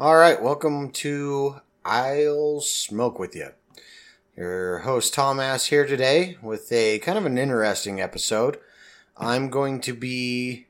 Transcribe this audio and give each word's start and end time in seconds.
All 0.00 0.16
right, 0.16 0.40
welcome 0.40 0.92
to 0.92 1.56
I'll 1.84 2.62
Smoke 2.62 3.18
with 3.18 3.36
You. 3.36 3.50
Your 4.34 4.78
host 4.78 5.12
Tom 5.12 5.38
Ass 5.38 5.66
here 5.66 5.84
today 5.86 6.38
with 6.40 6.72
a 6.72 7.00
kind 7.00 7.18
of 7.18 7.26
an 7.26 7.36
interesting 7.36 8.00
episode. 8.00 8.56
I'm 9.18 9.50
going 9.50 9.78
to 9.82 9.92
be 9.92 10.68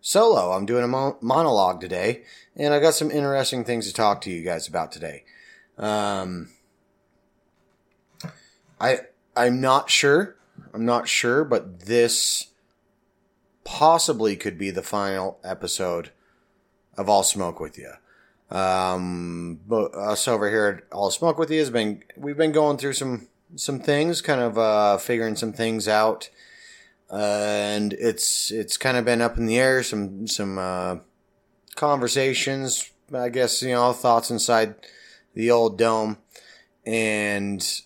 solo. 0.00 0.52
I'm 0.52 0.64
doing 0.64 0.84
a 0.84 0.88
mo- 0.88 1.18
monologue 1.20 1.82
today, 1.82 2.22
and 2.56 2.72
I 2.72 2.80
got 2.80 2.94
some 2.94 3.10
interesting 3.10 3.62
things 3.62 3.88
to 3.88 3.92
talk 3.92 4.22
to 4.22 4.30
you 4.30 4.42
guys 4.42 4.66
about 4.66 4.90
today. 4.90 5.24
Um, 5.76 6.48
I 8.80 9.00
I'm 9.36 9.60
not 9.60 9.90
sure. 9.90 10.36
I'm 10.72 10.86
not 10.86 11.08
sure, 11.08 11.44
but 11.44 11.80
this 11.80 12.46
possibly 13.64 14.34
could 14.34 14.56
be 14.56 14.70
the 14.70 14.82
final 14.82 15.40
episode 15.44 16.12
of 16.96 17.10
I'll 17.10 17.22
Smoke 17.22 17.60
with 17.60 17.76
You. 17.76 17.92
Um, 18.50 19.60
but 19.66 19.94
us 19.94 20.28
over 20.28 20.48
here 20.48 20.66
at 20.66 20.96
I'll 20.96 21.10
Smoke 21.10 21.38
with 21.38 21.50
You 21.50 21.58
has 21.58 21.70
been 21.70 22.02
we've 22.16 22.36
been 22.36 22.52
going 22.52 22.78
through 22.78 22.92
some 22.92 23.28
some 23.56 23.80
things, 23.80 24.20
kind 24.20 24.40
of 24.40 24.58
uh, 24.58 24.98
figuring 24.98 25.36
some 25.36 25.52
things 25.52 25.88
out, 25.88 26.30
uh, 27.10 27.16
and 27.16 27.92
it's 27.94 28.50
it's 28.50 28.76
kind 28.76 28.96
of 28.96 29.04
been 29.04 29.20
up 29.20 29.36
in 29.36 29.46
the 29.46 29.58
air. 29.58 29.82
Some 29.82 30.28
some 30.28 30.58
uh, 30.58 30.96
conversations, 31.74 32.90
I 33.12 33.30
guess 33.30 33.62
you 33.62 33.72
know, 33.72 33.92
thoughts 33.92 34.30
inside 34.30 34.76
the 35.34 35.50
old 35.50 35.76
dome, 35.76 36.18
and 36.84 37.82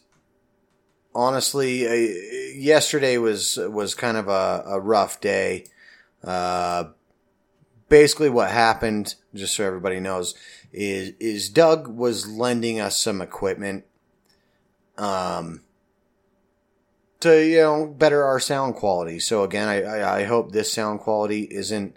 honestly, 1.14 1.86
uh, 1.86 2.54
yesterday 2.54 3.16
was 3.16 3.56
was 3.56 3.94
kind 3.94 4.16
of 4.16 4.28
a, 4.28 4.62
a 4.66 4.80
rough 4.80 5.20
day. 5.20 5.66
Uh, 6.22 6.84
basically, 7.90 8.30
what 8.30 8.50
happened, 8.50 9.16
just 9.34 9.54
so 9.54 9.66
everybody 9.66 10.00
knows, 10.00 10.34
is 10.72 11.12
is 11.20 11.50
Doug 11.50 11.88
was 11.88 12.26
lending 12.26 12.80
us 12.80 12.98
some 12.98 13.20
equipment, 13.20 13.84
um, 14.96 15.60
to 17.20 17.46
you 17.46 17.58
know 17.58 17.86
better 17.86 18.24
our 18.24 18.40
sound 18.40 18.76
quality. 18.76 19.18
So 19.18 19.42
again, 19.44 19.68
I 19.68 19.82
I, 19.82 20.20
I 20.20 20.24
hope 20.24 20.52
this 20.52 20.72
sound 20.72 21.00
quality 21.00 21.42
isn't 21.50 21.94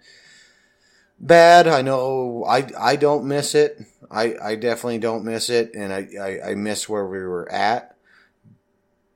bad. 1.18 1.68
I 1.68 1.82
know 1.82 2.44
I 2.46 2.68
I 2.78 2.96
don't 2.98 3.26
miss 3.26 3.56
it. 3.56 3.80
I 4.12 4.36
I 4.44 4.56
definitely 4.56 5.00
don't 5.00 5.24
miss 5.24 5.50
it, 5.50 5.74
and 5.74 5.94
I 5.94 6.10
I, 6.20 6.52
I 6.52 6.56
miss 6.56 6.90
where 6.90 7.08
we 7.08 7.20
were 7.20 7.50
at. 7.50 7.96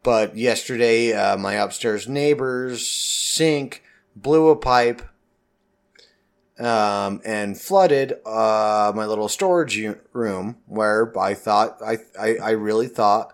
But 0.04 0.38
yesterday, 0.38 1.12
uh, 1.12 1.36
my 1.36 1.56
upstairs 1.56 2.08
neighbor's 2.08 2.88
sink 2.88 3.84
blew 4.16 4.48
a 4.48 4.56
pipe 4.56 5.02
um, 6.60 7.22
and 7.26 7.60
flooded 7.60 8.14
uh, 8.26 8.92
my 8.96 9.06
little 9.06 9.30
storage 9.30 9.80
room 10.14 10.58
where 10.66 11.18
I 11.18 11.34
thought 11.34 11.80
I, 11.86 11.98
I, 12.20 12.36
I 12.38 12.50
really 12.52 12.88
thought 12.88 13.34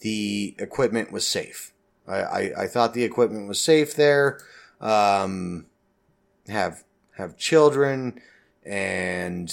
the 0.00 0.54
equipment 0.58 1.12
was 1.12 1.26
safe. 1.26 1.72
I, 2.06 2.16
I, 2.16 2.52
I 2.62 2.66
thought 2.66 2.94
the 2.94 3.04
equipment 3.04 3.48
was 3.48 3.60
safe 3.60 3.94
there. 3.94 4.40
Um, 4.80 5.66
have 6.48 6.82
have 7.16 7.36
children 7.36 8.20
and 8.64 9.52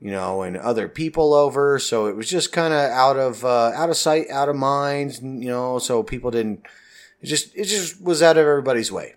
you 0.00 0.10
know, 0.10 0.42
and 0.42 0.56
other 0.56 0.88
people 0.88 1.34
over. 1.34 1.78
So 1.78 2.06
it 2.06 2.16
was 2.16 2.28
just 2.28 2.52
kind 2.52 2.72
of 2.72 2.90
out 2.90 3.16
of 3.18 3.44
uh, 3.44 3.72
out 3.74 3.90
of 3.90 3.96
sight, 3.96 4.30
out 4.30 4.48
of 4.48 4.56
mind. 4.56 5.18
You 5.22 5.50
know, 5.50 5.78
so 5.78 6.02
people 6.02 6.30
didn't. 6.30 6.62
It 7.20 7.26
just 7.26 7.54
it 7.54 7.64
just 7.64 8.02
was 8.02 8.22
out 8.22 8.38
of 8.38 8.46
everybody's 8.46 8.90
way. 8.90 9.14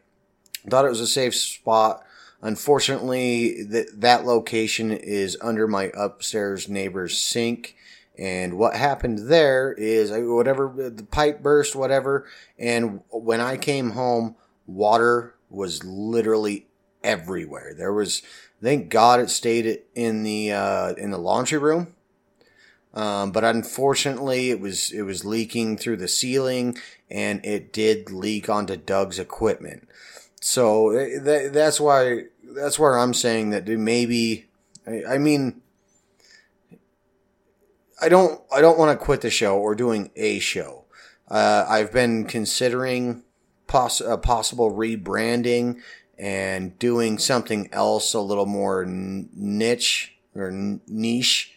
Thought 0.69 0.85
it 0.85 0.89
was 0.89 0.99
a 0.99 1.07
safe 1.07 1.35
spot. 1.35 2.03
Unfortunately, 2.43 3.63
that 3.63 4.01
that 4.01 4.25
location 4.25 4.91
is 4.91 5.37
under 5.41 5.67
my 5.67 5.91
upstairs 5.95 6.67
neighbor's 6.67 7.17
sink. 7.17 7.75
And 8.19 8.57
what 8.59 8.75
happened 8.75 9.29
there 9.29 9.73
is 9.73 10.11
whatever 10.11 10.71
the 10.89 11.03
pipe 11.03 11.41
burst, 11.41 11.75
whatever. 11.75 12.27
And 12.59 13.01
when 13.09 13.39
I 13.41 13.57
came 13.57 13.91
home, 13.91 14.35
water 14.67 15.35
was 15.49 15.83
literally 15.83 16.67
everywhere. 17.03 17.73
There 17.75 17.93
was 17.93 18.21
Thank 18.63 18.87
God 18.89 19.19
it 19.19 19.29
stayed 19.29 19.81
in 19.93 20.23
the 20.23 20.53
uh, 20.53 20.93
in 20.93 21.11
the 21.11 21.17
laundry 21.17 21.57
room. 21.57 21.93
Um, 22.93 23.33
but 23.33 23.43
unfortunately, 23.43 24.51
it 24.51 24.61
was 24.61 24.89
it 24.91 25.01
was 25.01 25.25
leaking 25.25 25.77
through 25.77 25.97
the 25.97 26.07
ceiling, 26.07 26.77
and 27.11 27.45
it 27.45 27.73
did 27.73 28.09
leak 28.09 28.49
onto 28.49 28.77
Doug's 28.77 29.19
equipment. 29.19 29.89
So 30.39 30.91
eh, 30.91 31.19
that, 31.19 31.51
that's 31.51 31.81
why 31.81 32.25
that's 32.43 32.77
where 32.77 32.97
I'm 32.97 33.13
saying 33.13 33.51
that 33.51 33.67
maybe. 33.67 34.47
I, 34.85 35.03
I 35.13 35.17
mean, 35.17 35.61
I 38.01 38.09
don't 38.09 38.41
I 38.53 38.61
don't 38.61 38.77
want 38.77 38.97
to 38.97 39.05
quit 39.05 39.21
the 39.21 39.29
show 39.29 39.57
or 39.57 39.75
doing 39.75 40.11
a 40.15 40.39
show. 40.39 40.85
Uh, 41.29 41.65
I've 41.67 41.91
been 41.91 42.25
considering 42.25 43.23
poss- 43.67 44.01
a 44.01 44.17
possible 44.17 44.71
rebranding 44.71 45.79
and 46.17 46.77
doing 46.77 47.17
something 47.17 47.69
else 47.71 48.13
a 48.13 48.19
little 48.19 48.45
more 48.45 48.85
niche 48.85 50.15
or 50.35 50.51
niche, 50.87 51.53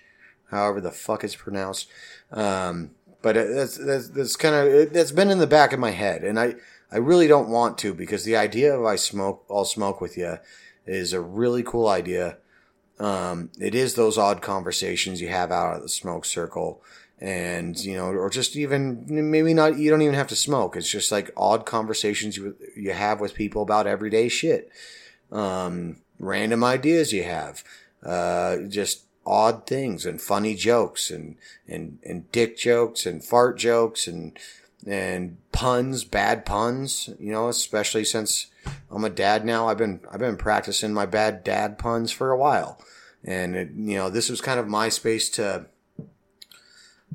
however 0.50 0.80
the 0.80 0.90
fuck 0.90 1.24
it's 1.24 1.34
pronounced. 1.34 1.88
Um, 2.30 2.92
but 3.22 3.34
that's 3.34 3.76
that's, 3.76 4.08
that's 4.10 4.36
kind 4.36 4.54
of 4.54 4.92
that's 4.92 5.12
been 5.12 5.30
in 5.30 5.38
the 5.38 5.46
back 5.46 5.72
of 5.72 5.80
my 5.80 5.90
head, 5.90 6.22
and 6.22 6.38
I 6.38 6.54
I 6.92 6.98
really 6.98 7.26
don't 7.26 7.48
want 7.48 7.76
to 7.78 7.92
because 7.92 8.24
the 8.24 8.36
idea 8.36 8.78
of 8.78 8.84
I 8.84 8.96
smoke 8.96 9.44
I'll 9.50 9.64
smoke 9.64 10.00
with 10.00 10.16
you 10.16 10.38
is 10.86 11.12
a 11.12 11.20
really 11.20 11.62
cool 11.62 11.88
idea. 11.88 12.38
Um, 12.98 13.50
it 13.60 13.74
is 13.74 13.94
those 13.94 14.16
odd 14.16 14.40
conversations 14.40 15.20
you 15.20 15.28
have 15.28 15.52
out 15.52 15.76
of 15.76 15.82
the 15.82 15.88
smoke 15.88 16.24
circle 16.24 16.82
and 17.18 17.78
you 17.78 17.96
know 17.96 18.06
or 18.08 18.28
just 18.28 18.56
even 18.56 19.04
maybe 19.08 19.54
not 19.54 19.78
you 19.78 19.90
don't 19.90 20.02
even 20.02 20.14
have 20.14 20.26
to 20.26 20.36
smoke 20.36 20.76
it's 20.76 20.90
just 20.90 21.10
like 21.10 21.30
odd 21.36 21.64
conversations 21.64 22.36
you 22.36 22.54
you 22.76 22.92
have 22.92 23.20
with 23.20 23.34
people 23.34 23.62
about 23.62 23.86
everyday 23.86 24.28
shit 24.28 24.70
um, 25.32 25.96
random 26.18 26.62
ideas 26.62 27.12
you 27.12 27.24
have 27.24 27.64
uh, 28.04 28.58
just 28.68 29.06
odd 29.24 29.66
things 29.66 30.04
and 30.04 30.20
funny 30.20 30.54
jokes 30.54 31.10
and 31.10 31.36
and 31.66 31.98
and 32.04 32.30
dick 32.32 32.56
jokes 32.56 33.06
and 33.06 33.24
fart 33.24 33.56
jokes 33.56 34.06
and 34.06 34.38
and 34.86 35.38
puns 35.52 36.04
bad 36.04 36.44
puns 36.44 37.08
you 37.18 37.32
know 37.32 37.48
especially 37.48 38.04
since 38.04 38.48
I'm 38.90 39.04
a 39.04 39.10
dad 39.10 39.44
now 39.44 39.68
I've 39.68 39.78
been 39.78 40.00
I've 40.10 40.20
been 40.20 40.36
practicing 40.36 40.92
my 40.92 41.06
bad 41.06 41.44
dad 41.44 41.78
puns 41.78 42.12
for 42.12 42.30
a 42.30 42.38
while 42.38 42.80
and 43.24 43.56
it, 43.56 43.70
you 43.74 43.96
know 43.96 44.10
this 44.10 44.28
was 44.28 44.40
kind 44.40 44.60
of 44.60 44.68
my 44.68 44.88
space 44.88 45.28
to 45.30 45.66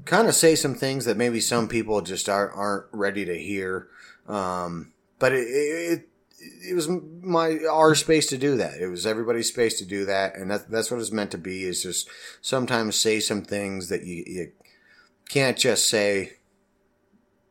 kind 0.05 0.27
of 0.27 0.35
say 0.35 0.55
some 0.55 0.75
things 0.75 1.05
that 1.05 1.17
maybe 1.17 1.39
some 1.39 1.67
people 1.67 2.01
just 2.01 2.29
aren't, 2.29 2.55
aren't 2.55 2.85
ready 2.91 3.25
to 3.25 3.37
hear. 3.37 3.87
Um, 4.27 4.93
but 5.19 5.33
it, 5.33 5.47
it, 5.47 6.09
it 6.69 6.73
was 6.73 6.89
my 6.89 7.59
our 7.69 7.93
space 7.95 8.27
to 8.27 8.37
do 8.37 8.57
that. 8.57 8.79
It 8.79 8.87
was 8.87 9.05
everybody's 9.05 9.49
space 9.49 9.77
to 9.79 9.85
do 9.85 10.05
that, 10.05 10.35
and 10.35 10.49
that, 10.49 10.69
that's 10.69 10.89
what 10.89 10.99
it's 10.99 11.11
meant 11.11 11.31
to 11.31 11.37
be. 11.37 11.63
Is 11.63 11.83
just 11.83 12.09
sometimes 12.41 12.95
say 12.95 13.19
some 13.19 13.43
things 13.43 13.89
that 13.89 14.03
you, 14.03 14.23
you 14.25 14.51
can't 15.29 15.57
just 15.57 15.87
say 15.87 16.33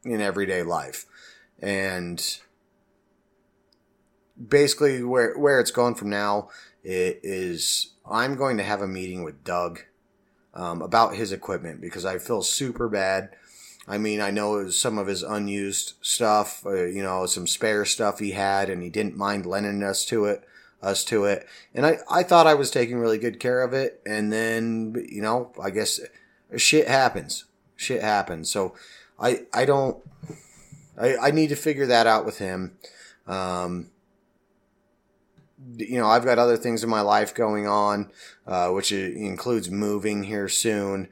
in 0.05 0.21
everyday 0.21 0.63
life, 0.63 1.07
and 1.61 2.41
basically 4.49 5.03
where 5.03 5.37
where 5.39 5.61
it's 5.61 5.71
going 5.71 5.95
from 5.95 6.11
now 6.11 6.49
is 6.83 7.93
I'm 8.11 8.37
going 8.37 8.57
to 8.57 8.63
have 8.63 8.81
a 8.81 8.89
meeting 8.89 9.23
with 9.23 9.45
Doug 9.45 9.81
um, 10.55 10.83
about 10.83 11.15
his 11.15 11.33
equipment 11.33 11.81
because 11.81 12.05
I 12.05 12.19
feel 12.19 12.43
super 12.43 12.89
bad. 12.89 13.31
I 13.87 13.99
mean, 13.99 14.21
I 14.21 14.31
know 14.31 14.59
it 14.59 14.65
was 14.65 14.79
some 14.79 14.99
of 14.99 15.07
his 15.07 15.23
unused 15.23 15.95
stuff, 16.01 16.65
uh, 16.65 16.85
you 16.85 17.03
know, 17.03 17.27
some 17.27 17.47
spare 17.47 17.85
stuff 17.85 18.19
he 18.19 18.33
had, 18.33 18.71
and 18.71 18.83
he 18.83 18.91
didn't 18.91 19.17
mind 19.17 19.47
lending 19.47 19.83
us 19.83 20.05
to 20.07 20.27
it, 20.27 20.45
us 20.83 21.05
to 21.07 21.25
it. 21.25 21.47
And 21.75 21.85
I, 21.87 21.99
I 22.11 22.23
thought 22.23 22.47
I 22.47 22.55
was 22.55 22.71
taking 22.71 22.99
really 22.99 23.19
good 23.19 23.41
care 23.41 23.63
of 23.63 23.73
it. 23.73 24.01
And 24.07 24.33
then, 24.33 25.07
you 25.11 25.23
know, 25.23 25.53
I 25.61 25.71
guess 25.71 25.99
shit 26.57 26.89
happens. 26.89 27.47
Shit 27.75 28.03
happens. 28.03 28.51
So 28.51 28.75
I, 29.19 29.47
I 29.53 29.65
don't, 29.65 29.97
I, 31.01 31.17
I 31.17 31.31
need 31.31 31.49
to 31.49 31.57
figure 31.57 31.87
that 31.87 32.07
out 32.07 32.25
with 32.25 32.39
him. 32.39 32.77
Um, 33.27 33.91
you 35.77 35.99
know, 35.99 36.09
I've 36.09 36.25
got 36.25 36.39
other 36.39 36.57
things 36.57 36.83
in 36.83 36.91
my 36.91 37.01
life 37.01 37.35
going 37.35 37.67
on, 37.67 38.11
uh, 38.47 38.69
which 38.71 38.93
includes 38.93 39.71
moving 39.71 40.25
here 40.25 40.49
soon. 40.49 41.09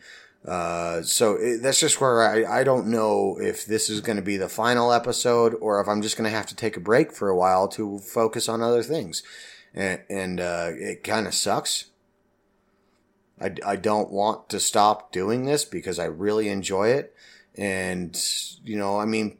Uh, 0.46 1.02
so 1.02 1.34
it, 1.34 1.62
that's 1.62 1.80
just 1.80 2.00
where 2.00 2.22
I, 2.22 2.60
I 2.60 2.64
don't 2.64 2.86
know 2.86 3.38
if 3.40 3.66
this 3.66 3.90
is 3.90 4.00
going 4.00 4.16
to 4.16 4.22
be 4.22 4.36
the 4.36 4.48
final 4.48 4.92
episode 4.92 5.54
or 5.60 5.80
if 5.80 5.88
I'm 5.88 6.02
just 6.02 6.16
going 6.16 6.30
to 6.30 6.36
have 6.36 6.46
to 6.46 6.56
take 6.56 6.76
a 6.76 6.80
break 6.80 7.12
for 7.12 7.28
a 7.28 7.36
while 7.36 7.68
to 7.68 7.98
focus 7.98 8.48
on 8.48 8.62
other 8.62 8.82
things. 8.82 9.22
And, 9.74 10.00
and 10.08 10.40
uh, 10.40 10.70
it 10.72 11.04
kind 11.04 11.26
of 11.26 11.34
sucks. 11.34 11.86
I, 13.40 13.54
I 13.64 13.76
don't 13.76 14.10
want 14.10 14.48
to 14.50 14.60
stop 14.60 15.12
doing 15.12 15.44
this 15.44 15.64
because 15.64 15.98
I 15.98 16.06
really 16.06 16.48
enjoy 16.48 16.88
it. 16.88 17.14
And, 17.56 18.18
you 18.64 18.76
know, 18.76 18.98
I 18.98 19.04
mean, 19.04 19.38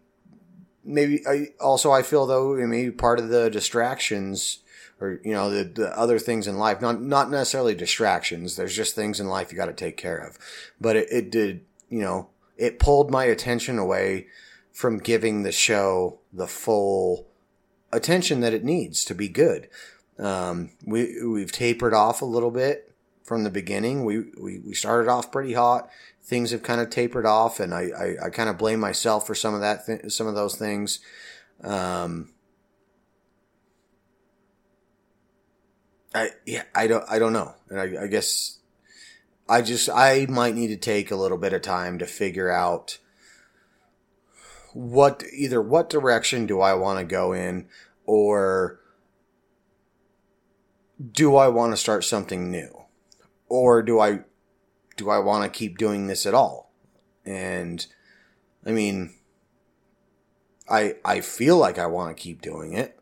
maybe 0.85 1.23
I 1.27 1.49
also 1.61 1.93
I 1.93 2.03
feel 2.03 2.27
though 2.27 2.55
maybe 2.55 2.91
part 2.91 3.19
of 3.19 3.29
the 3.29 3.51
distractions 3.51 4.59
or 5.01 5.21
you 5.25 5.33
know 5.33 5.51
the, 5.51 5.65
the 5.65 5.99
other 5.99 6.19
things 6.19 6.47
in 6.47 6.59
life 6.59 6.81
not 6.81 7.01
not 7.01 7.31
necessarily 7.31 7.75
distractions. 7.75 8.57
There's 8.57 8.77
just 8.77 8.95
things 8.95 9.21
in 9.21 9.29
life 9.29 9.51
you 9.53 9.59
got 9.59 9.67
to 9.67 9.73
take 9.73 9.97
care 9.97 10.19
of. 10.19 10.39
But 10.81 10.97
it, 10.97 11.09
it 11.11 11.31
did 11.31 11.65
you 11.89 12.01
know 12.01 12.29
it 12.57 12.79
pulled 12.79 13.11
my 13.11 13.25
attention 13.25 13.79
away 13.79 14.27
from 14.73 14.99
giving 14.99 15.43
the 15.43 15.53
show 15.53 16.19
the 16.33 16.47
full 16.47 17.27
attention 17.93 18.41
that 18.41 18.55
it 18.55 18.65
needs 18.65 19.05
to 19.05 19.15
be 19.15 19.29
good. 19.29 19.69
Um, 20.19 20.71
we 20.85 21.23
we've 21.25 21.53
tapered 21.53 21.95
off 21.95 22.23
a 22.23 22.27
little 22.27 22.51
bit 22.51 22.93
from 23.25 23.45
the 23.45 23.51
beginning. 23.51 24.05
We 24.05 24.25
we, 24.41 24.59
we 24.59 24.75
started 24.75 25.09
off 25.09 25.31
pretty 25.31 25.55
hot. 25.55 25.89
Things 26.23 26.51
have 26.51 26.63
kind 26.63 26.81
of 26.81 26.91
tapered 26.91 27.25
off 27.25 27.59
and 27.59 27.73
i 27.73 27.89
i, 27.99 28.27
I 28.27 28.31
kind 28.31 28.51
of 28.51 28.59
blame 28.59 28.81
myself 28.81 29.27
for 29.27 29.35
some 29.35 29.55
of 29.55 29.61
that 29.61 29.87
th- 29.87 30.13
some 30.13 30.27
of 30.27 30.35
those 30.35 30.57
things. 30.57 31.01
Um, 31.63 32.31
I 36.15 36.31
yeah, 36.47 36.65
I 36.75 36.87
don't 36.87 37.05
I 37.09 37.19
don't 37.19 37.33
know. 37.33 37.55
I, 37.75 38.05
I 38.05 38.07
guess 38.07 38.59
I 39.49 39.63
just 39.63 39.89
I 39.91 40.27
might 40.29 40.55
need 40.55 40.69
to 40.69 40.77
take 40.77 41.11
a 41.11 41.17
little 41.17 41.39
bit 41.39 41.53
of 41.53 41.63
time 41.63 41.99
to 41.99 42.07
figure 42.07 42.51
out 42.51 42.99
what 44.73 45.23
either 45.33 45.61
what 45.61 45.91
direction 45.91 46.47
do 46.47 46.61
I 46.61 46.75
want 46.75 46.99
to 46.99 47.05
go 47.05 47.33
in 47.33 47.67
or 48.05 48.81
do 51.13 51.37
I 51.37 51.49
want 51.49 51.73
to 51.73 51.77
start 51.77 52.05
something 52.05 52.51
new? 52.51 52.85
Or 53.49 53.83
do 53.83 54.01
I 54.01 54.21
do 54.97 55.11
I 55.11 55.19
want 55.19 55.45
to 55.45 55.59
keep 55.59 55.79
doing 55.79 56.07
this 56.07 56.27
at 56.27 56.35
all? 56.35 56.73
And 57.25 57.87
I 58.67 58.73
mean 58.73 59.15
I 60.69 60.97
I 61.05 61.21
feel 61.21 61.57
like 61.57 61.79
I 61.79 61.87
want 61.87 62.17
to 62.17 62.23
keep 62.23 62.41
doing 62.41 62.73
it 62.73 62.98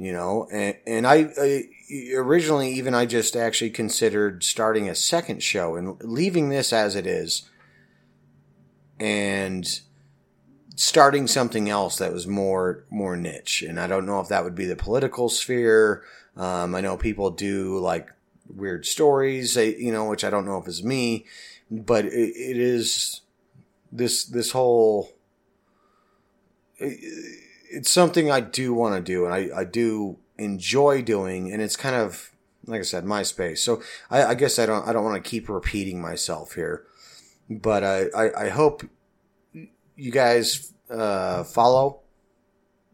you 0.00 0.12
know 0.12 0.48
and, 0.50 0.76
and 0.86 1.06
I, 1.06 1.28
I, 1.38 1.64
originally 2.14 2.72
even 2.72 2.94
i 2.94 3.04
just 3.04 3.36
actually 3.36 3.70
considered 3.70 4.42
starting 4.42 4.88
a 4.88 4.94
second 4.94 5.42
show 5.42 5.76
and 5.76 6.02
leaving 6.02 6.48
this 6.48 6.72
as 6.72 6.96
it 6.96 7.06
is 7.06 7.48
and 8.98 9.80
starting 10.74 11.26
something 11.26 11.68
else 11.68 11.98
that 11.98 12.12
was 12.12 12.26
more 12.26 12.84
more 12.90 13.14
niche. 13.14 13.62
And 13.62 13.78
i 13.78 13.86
don't 13.86 14.06
know 14.06 14.20
if 14.20 14.28
that 14.28 14.42
would 14.42 14.54
be 14.54 14.64
the 14.64 14.76
political 14.76 15.28
sphere. 15.28 16.02
Um, 16.36 16.74
i 16.74 16.80
know 16.80 16.96
people 16.96 17.30
do 17.30 17.78
like 17.78 18.08
weird 18.48 18.86
stories 18.86 19.54
you 19.56 19.92
know 19.92 20.06
which 20.06 20.24
i 20.24 20.30
don't 20.30 20.46
know 20.46 20.58
if 20.58 20.66
it's 20.66 20.82
me 20.82 21.24
but 21.70 22.04
it, 22.04 22.10
it 22.10 22.56
is 22.56 23.20
this 23.92 24.24
this 24.24 24.50
whole 24.50 25.12
it, 26.78 27.49
it's 27.70 27.90
something 27.90 28.30
I 28.30 28.40
do 28.40 28.74
want 28.74 28.94
to 28.96 29.00
do, 29.00 29.24
and 29.24 29.34
I, 29.34 29.60
I 29.60 29.64
do 29.64 30.18
enjoy 30.38 31.02
doing, 31.02 31.52
and 31.52 31.62
it's 31.62 31.76
kind 31.76 31.96
of 31.96 32.30
like 32.66 32.80
I 32.80 32.84
said, 32.84 33.04
my 33.04 33.22
space. 33.22 33.62
So 33.62 33.82
I, 34.10 34.24
I 34.24 34.34
guess 34.34 34.58
I 34.58 34.66
don't 34.66 34.86
I 34.86 34.92
don't 34.92 35.04
want 35.04 35.22
to 35.22 35.28
keep 35.28 35.48
repeating 35.48 36.00
myself 36.00 36.54
here, 36.54 36.84
but 37.48 37.84
I 37.84 38.06
I, 38.16 38.44
I 38.44 38.48
hope 38.48 38.82
you 39.52 40.10
guys 40.10 40.72
uh, 40.90 41.44
follow 41.44 42.00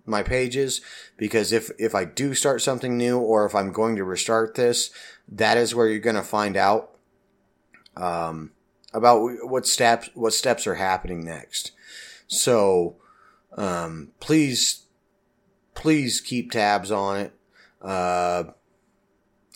my 0.05 0.23
pages 0.23 0.81
because 1.17 1.53
if 1.53 1.71
if 1.79 1.95
I 1.95 2.05
do 2.05 2.35
start 2.35 2.63
something 2.63 2.97
new 2.97 3.19
or 3.19 3.45
if 3.47 3.55
I'm 3.55 3.73
going 3.73 3.97
to 3.97 4.05
restart 4.05 4.55
this, 4.55 4.91
that 5.29 5.57
is 5.57 5.75
where 5.75 5.89
you're 5.89 5.99
going 5.99 6.17
to 6.17 6.23
find 6.23 6.57
out 6.57 6.93
um, 7.97 8.53
about 8.93 9.21
what 9.43 9.67
steps 9.67 10.11
what 10.15 10.33
steps 10.33 10.67
are 10.67 10.77
happening 10.77 11.25
next. 11.25 11.73
So 12.29 12.97
um, 13.57 14.13
please, 14.21 14.83
please 15.75 16.21
keep 16.21 16.53
tabs 16.53 16.91
on 16.91 17.19
it. 17.19 17.33
Uh, 17.83 18.45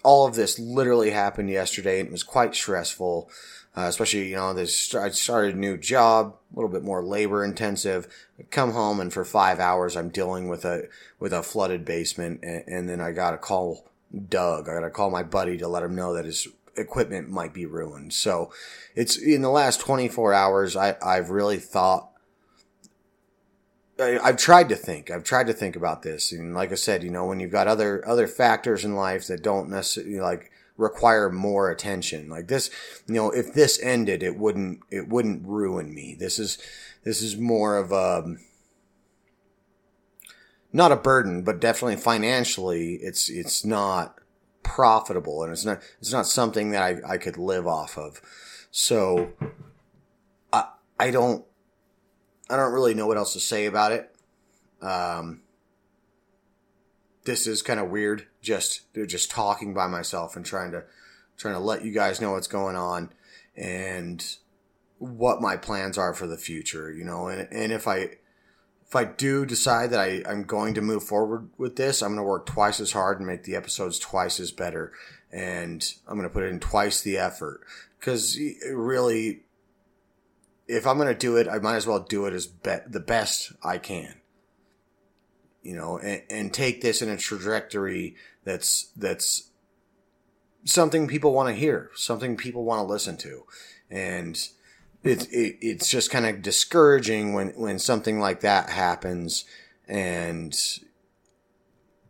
all 0.02 0.26
of 0.26 0.34
this 0.34 0.58
literally 0.58 1.10
happened 1.10 1.50
yesterday 1.50 2.00
and 2.00 2.08
it 2.08 2.12
was 2.12 2.22
quite 2.22 2.54
stressful. 2.54 3.30
Uh, 3.76 3.82
especially, 3.82 4.28
you 4.28 4.36
know, 4.36 4.52
this, 4.52 4.94
I 4.94 5.10
started 5.10 5.54
a 5.54 5.58
new 5.58 5.76
job, 5.76 6.34
a 6.52 6.56
little 6.56 6.70
bit 6.70 6.82
more 6.82 7.04
labor 7.04 7.44
intensive. 7.44 8.08
I 8.38 8.42
come 8.44 8.72
home 8.72 8.98
and 8.98 9.12
for 9.12 9.24
five 9.24 9.60
hours 9.60 9.96
I'm 9.96 10.08
dealing 10.08 10.48
with 10.48 10.64
a, 10.64 10.88
with 11.20 11.32
a 11.32 11.42
flooded 11.42 11.84
basement. 11.84 12.40
And, 12.42 12.64
and 12.66 12.88
then 12.88 13.00
I 13.00 13.12
got 13.12 13.30
to 13.30 13.38
call 13.38 13.88
Doug. 14.28 14.68
I 14.68 14.74
got 14.74 14.80
to 14.80 14.90
call 14.90 15.10
my 15.10 15.22
buddy 15.22 15.56
to 15.58 15.68
let 15.68 15.84
him 15.84 15.94
know 15.94 16.14
that 16.14 16.24
his 16.24 16.48
equipment 16.76 17.28
might 17.28 17.54
be 17.54 17.66
ruined. 17.66 18.12
So 18.12 18.52
it's 18.96 19.16
in 19.16 19.42
the 19.42 19.50
last 19.50 19.80
24 19.80 20.32
hours, 20.32 20.76
I, 20.76 20.96
I've 21.02 21.30
really 21.30 21.58
thought 21.58 22.09
I, 24.00 24.26
have 24.26 24.36
tried 24.36 24.68
to 24.70 24.76
think. 24.76 25.10
I've 25.10 25.24
tried 25.24 25.46
to 25.46 25.52
think 25.52 25.76
about 25.76 26.02
this, 26.02 26.32
and 26.32 26.54
like 26.54 26.72
I 26.72 26.76
said, 26.76 27.02
you 27.02 27.10
know, 27.10 27.26
when 27.26 27.40
you've 27.40 27.52
got 27.52 27.68
other 27.68 28.06
other 28.06 28.26
factors 28.26 28.84
in 28.84 28.94
life 28.94 29.26
that 29.26 29.42
don't 29.42 29.70
necessarily 29.70 30.20
like 30.20 30.50
require 30.76 31.30
more 31.30 31.70
attention, 31.70 32.28
like 32.28 32.48
this, 32.48 32.70
you 33.06 33.14
know, 33.14 33.30
if 33.30 33.52
this 33.52 33.80
ended, 33.82 34.22
it 34.22 34.36
wouldn't 34.36 34.80
it 34.90 35.08
wouldn't 35.08 35.46
ruin 35.46 35.94
me. 35.94 36.16
This 36.18 36.38
is 36.38 36.58
this 37.04 37.22
is 37.22 37.36
more 37.36 37.76
of 37.76 37.92
a 37.92 38.36
not 40.72 40.92
a 40.92 40.96
burden, 40.96 41.42
but 41.42 41.60
definitely 41.60 41.96
financially, 41.96 42.94
it's 42.94 43.28
it's 43.28 43.64
not 43.64 44.16
profitable, 44.62 45.42
and 45.42 45.52
it's 45.52 45.64
not 45.64 45.80
it's 46.00 46.12
not 46.12 46.26
something 46.26 46.70
that 46.70 46.82
I 46.82 47.14
I 47.14 47.18
could 47.18 47.36
live 47.36 47.66
off 47.66 47.98
of. 47.98 48.20
So 48.70 49.32
I 50.52 50.68
I 50.98 51.10
don't 51.10 51.44
I 52.50 52.56
don't 52.56 52.72
really 52.72 52.94
know 52.94 53.06
what 53.06 53.16
else 53.16 53.32
to 53.34 53.40
say 53.40 53.66
about 53.66 53.92
it. 53.92 54.14
Um, 54.82 55.42
this 57.24 57.46
is 57.46 57.62
kind 57.62 57.78
of 57.78 57.90
weird. 57.90 58.26
Just 58.42 58.92
just 59.06 59.30
talking 59.30 59.72
by 59.72 59.86
myself 59.86 60.36
and 60.36 60.44
trying 60.44 60.72
to 60.72 60.84
trying 61.36 61.54
to 61.54 61.60
let 61.60 61.84
you 61.84 61.92
guys 61.92 62.20
know 62.20 62.32
what's 62.32 62.48
going 62.48 62.76
on 62.76 63.12
and 63.56 64.36
what 64.98 65.40
my 65.40 65.56
plans 65.56 65.96
are 65.96 66.12
for 66.12 66.26
the 66.26 66.36
future. 66.36 66.92
You 66.92 67.04
know, 67.04 67.28
and 67.28 67.46
and 67.52 67.72
if 67.72 67.86
I 67.86 68.16
if 68.90 68.96
I 68.96 69.04
do 69.04 69.46
decide 69.46 69.90
that 69.90 70.00
I, 70.00 70.22
I'm 70.26 70.42
going 70.42 70.74
to 70.74 70.82
move 70.82 71.04
forward 71.04 71.50
with 71.56 71.76
this, 71.76 72.02
I'm 72.02 72.14
going 72.14 72.24
to 72.24 72.28
work 72.28 72.46
twice 72.46 72.80
as 72.80 72.90
hard 72.90 73.18
and 73.18 73.26
make 73.26 73.44
the 73.44 73.54
episodes 73.54 74.00
twice 74.00 74.40
as 74.40 74.50
better. 74.50 74.92
And 75.30 75.86
I'm 76.08 76.16
going 76.16 76.28
to 76.28 76.34
put 76.34 76.42
in 76.42 76.58
twice 76.58 77.00
the 77.00 77.16
effort 77.16 77.60
because 78.00 78.36
really 78.68 79.42
if 80.70 80.86
I'm 80.86 80.96
going 80.96 81.08
to 81.08 81.14
do 81.14 81.36
it, 81.36 81.48
I 81.48 81.58
might 81.58 81.76
as 81.76 81.86
well 81.86 81.98
do 81.98 82.26
it 82.26 82.32
as 82.32 82.46
be- 82.46 82.76
the 82.86 83.00
best 83.00 83.52
I 83.62 83.78
can. 83.78 84.14
You 85.62 85.76
know, 85.76 85.98
and, 85.98 86.22
and 86.30 86.54
take 86.54 86.80
this 86.80 87.02
in 87.02 87.10
a 87.10 87.16
trajectory 87.16 88.14
that's 88.44 88.90
that's 88.96 89.50
something 90.64 91.06
people 91.06 91.34
want 91.34 91.48
to 91.48 91.54
hear, 91.54 91.90
something 91.94 92.36
people 92.36 92.64
want 92.64 92.78
to 92.78 92.90
listen 92.90 93.18
to, 93.18 93.44
and 93.90 94.36
it, 95.02 95.28
it 95.30 95.58
it's 95.60 95.90
just 95.90 96.10
kind 96.10 96.24
of 96.24 96.40
discouraging 96.40 97.34
when 97.34 97.48
when 97.50 97.78
something 97.78 98.20
like 98.20 98.40
that 98.40 98.70
happens, 98.70 99.44
and 99.86 100.56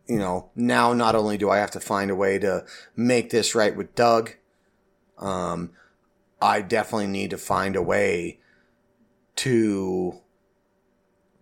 you 0.06 0.18
know 0.18 0.50
now 0.54 0.92
not 0.92 1.16
only 1.16 1.36
do 1.36 1.50
I 1.50 1.58
have 1.58 1.72
to 1.72 1.80
find 1.80 2.08
a 2.08 2.14
way 2.14 2.38
to 2.38 2.64
make 2.94 3.30
this 3.30 3.56
right 3.56 3.76
with 3.76 3.96
Doug, 3.96 4.36
um, 5.18 5.70
I 6.40 6.62
definitely 6.62 7.08
need 7.08 7.30
to 7.30 7.38
find 7.38 7.74
a 7.74 7.82
way 7.82 8.38
to 9.36 10.20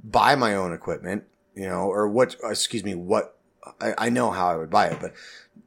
buy 0.02 0.34
my 0.34 0.54
own 0.54 0.72
equipment, 0.72 1.24
you 1.54 1.66
know, 1.66 1.82
or 1.82 2.08
what, 2.08 2.36
excuse 2.44 2.84
me, 2.84 2.94
what, 2.94 3.38
I, 3.80 3.94
I 3.98 4.10
know 4.10 4.30
how 4.30 4.48
I 4.48 4.56
would 4.56 4.70
buy 4.70 4.86
it, 4.88 4.98
but 5.00 5.12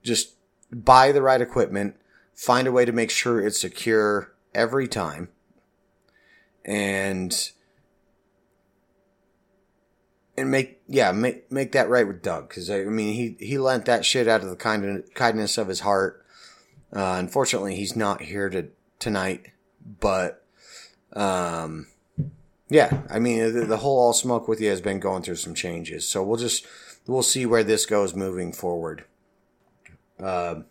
just 0.04 0.36
buy 0.72 1.12
the 1.12 1.22
right 1.22 1.42
equipment, 1.42 1.96
find 2.34 2.68
a 2.68 2.72
way 2.72 2.86
to 2.86 2.92
make 2.92 3.12
sure 3.12 3.40
it's 3.40 3.60
secure 3.60 4.34
every 4.54 4.88
time, 4.88 5.30
and 6.66 7.52
and 10.38 10.50
make 10.50 10.82
yeah 10.88 11.12
make 11.12 11.52
make 11.52 11.72
that 11.74 11.90
right 11.90 12.08
with 12.08 12.22
Doug 12.22 12.50
because 12.50 12.70
I 12.70 12.84
mean 12.84 13.14
he 13.14 13.46
he 13.46 13.58
lent 13.58 13.86
that 13.86 14.06
shit 14.06 14.28
out 14.28 14.42
of 14.42 14.50
the 14.50 14.56
kind 14.56 15.04
kindness 15.14 15.58
of 15.58 15.68
his 15.68 15.82
heart. 15.82 16.26
Uh, 16.94 17.16
unfortunately, 17.18 17.76
he's 17.76 17.96
not 17.96 18.22
here 18.22 18.50
to 18.50 18.68
tonight, 19.00 19.48
but 20.00 20.46
um, 21.14 21.88
yeah, 22.72 23.02
I 23.10 23.20
mean 23.20 23.54
the, 23.54 23.66
the, 23.66 23.78
whole 23.78 24.00
all 24.00 24.14
smoke 24.14 24.48
with 24.48 24.62
you 24.62 24.70
has 24.70 24.80
been 24.80 25.02
going 25.02 25.24
through 25.24 25.36
some 25.36 25.54
changes, 25.54 26.08
so 26.08 26.24
we'll 26.24 26.38
just 26.38 26.66
we'll 27.06 27.22
see 27.22 27.46
where 27.46 27.66
this 27.66 27.86
goes 27.86 28.16
moving 28.16 28.54
forward. 28.54 29.04
Uh, 30.18 30.62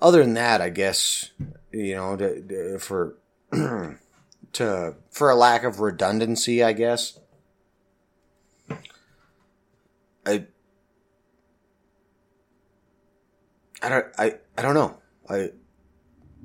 other 0.00 0.22
than 0.22 0.32
that, 0.32 0.62
I 0.62 0.70
guess 0.70 1.30
you 1.72 1.94
know 1.94 2.16
to, 2.16 2.40
to, 2.40 2.78
for 2.78 3.18
to 4.54 4.94
for 5.10 5.30
a 5.30 5.36
lack 5.36 5.64
of 5.64 5.80
redundancy, 5.80 6.64
I 6.64 6.72
guess. 6.72 7.18
I 10.24 10.46
I 13.82 13.88
don't 13.90 14.06
I, 14.18 14.34
I 14.56 14.62
don't 14.62 14.74
know. 14.74 14.96
I 15.28 15.50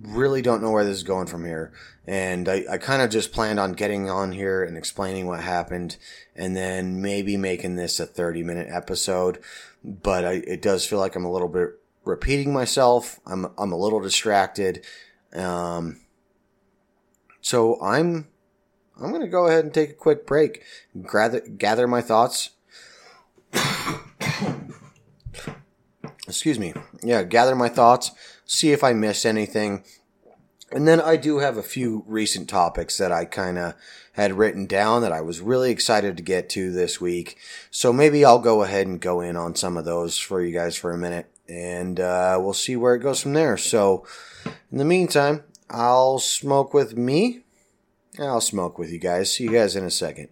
really 0.01 0.41
don't 0.41 0.62
know 0.62 0.72
where 0.72 0.84
this 0.84 0.98
is 0.98 1.03
going 1.03 1.27
from 1.27 1.46
here. 1.46 1.72
And 2.08 2.50
I, 2.50 2.65
I 2.70 2.77
kind 2.77 3.01
of 3.01 3.10
just 3.10 3.31
planned 3.31 3.60
on 3.60 3.74
getting 3.74 4.10
on 4.10 4.31
here 4.31 4.63
and 4.63 4.77
explaining 4.77 5.27
what 5.27 5.41
happened 5.41 5.98
and 6.36 6.55
then 6.55 7.01
maybe 7.01 7.38
making 7.38 7.75
this 7.75 8.00
a 8.00 8.05
30 8.05 8.43
minute 8.43 8.67
episode. 8.70 9.39
But 9.84 10.25
I, 10.25 10.31
it 10.34 10.62
does 10.62 10.86
feel 10.86 11.00
like 11.00 11.15
I'm 11.15 11.25
a 11.25 11.31
little 11.31 11.48
bit 11.48 11.70
repeating 12.03 12.53
myself. 12.53 13.20
I'm, 13.25 13.48
I'm 13.58 13.72
a 13.72 13.77
little 13.77 14.00
distracted. 14.00 14.86
Um, 15.34 16.01
so 17.41 17.81
I'm, 17.81 18.27
I'm 19.01 19.10
going 19.10 19.22
to 19.22 19.27
go 19.27 19.48
ahead 19.48 19.63
and 19.63 19.74
take 19.74 19.89
a 19.91 19.93
quick 19.93 20.27
break, 20.27 20.63
gather, 21.12 21.39
gather 21.41 21.88
my 21.88 22.01
thoughts. 22.01 22.51
Excuse 26.27 26.60
me. 26.60 26.74
Yeah, 27.03 27.24
gather 27.24 27.55
my 27.55 27.70
thoughts, 27.70 28.12
see 28.45 28.71
if 28.71 28.83
I 28.83 28.93
missed 28.93 29.25
anything. 29.25 29.83
And 30.71 30.88
then 30.88 31.01
I 31.01 31.17
do 31.17 31.39
have 31.39 31.57
a 31.57 31.63
few 31.63 32.03
recent 32.07 32.48
topics 32.50 32.98
that 32.98 33.12
I 33.12 33.25
kind 33.25 33.57
of 33.57 33.75
had 34.13 34.38
written 34.38 34.65
down 34.65 35.01
that 35.01 35.12
I 35.12 35.21
was 35.21 35.41
really 35.41 35.71
excited 35.71 36.17
to 36.17 36.24
get 36.24 36.50
to 36.51 36.71
this 36.71 37.01
week. 37.01 37.38
So 37.69 37.91
maybe 37.91 38.24
I'll 38.24 38.39
go 38.39 38.63
ahead 38.63 38.88
and 38.88 39.00
go 39.00 39.21
in 39.21 39.36
on 39.36 39.55
some 39.55 39.77
of 39.77 39.86
those 39.86 40.17
for 40.17 40.41
you 40.41 40.53
guys 40.53 40.75
for 40.75 40.91
a 40.91 40.98
minute 40.98 41.29
and 41.51 42.00
uh, 42.00 42.38
we'll 42.41 42.53
see 42.53 42.75
where 42.75 42.95
it 42.95 43.00
goes 43.00 43.21
from 43.21 43.33
there. 43.33 43.57
So 43.57 44.05
in 44.71 44.77
the 44.77 44.86
meantime, 44.86 45.43
I'll 45.69 46.19
smoke 46.19 46.74
with 46.74 46.98
me. 46.98 47.41
I'll 48.19 48.41
smoke 48.41 48.77
with 48.77 48.91
you 48.91 49.00
guys. 49.00 49.33
See 49.33 49.45
you 49.45 49.51
guys 49.51 49.75
in 49.75 49.83
a 49.83 49.91
second. 49.91 50.29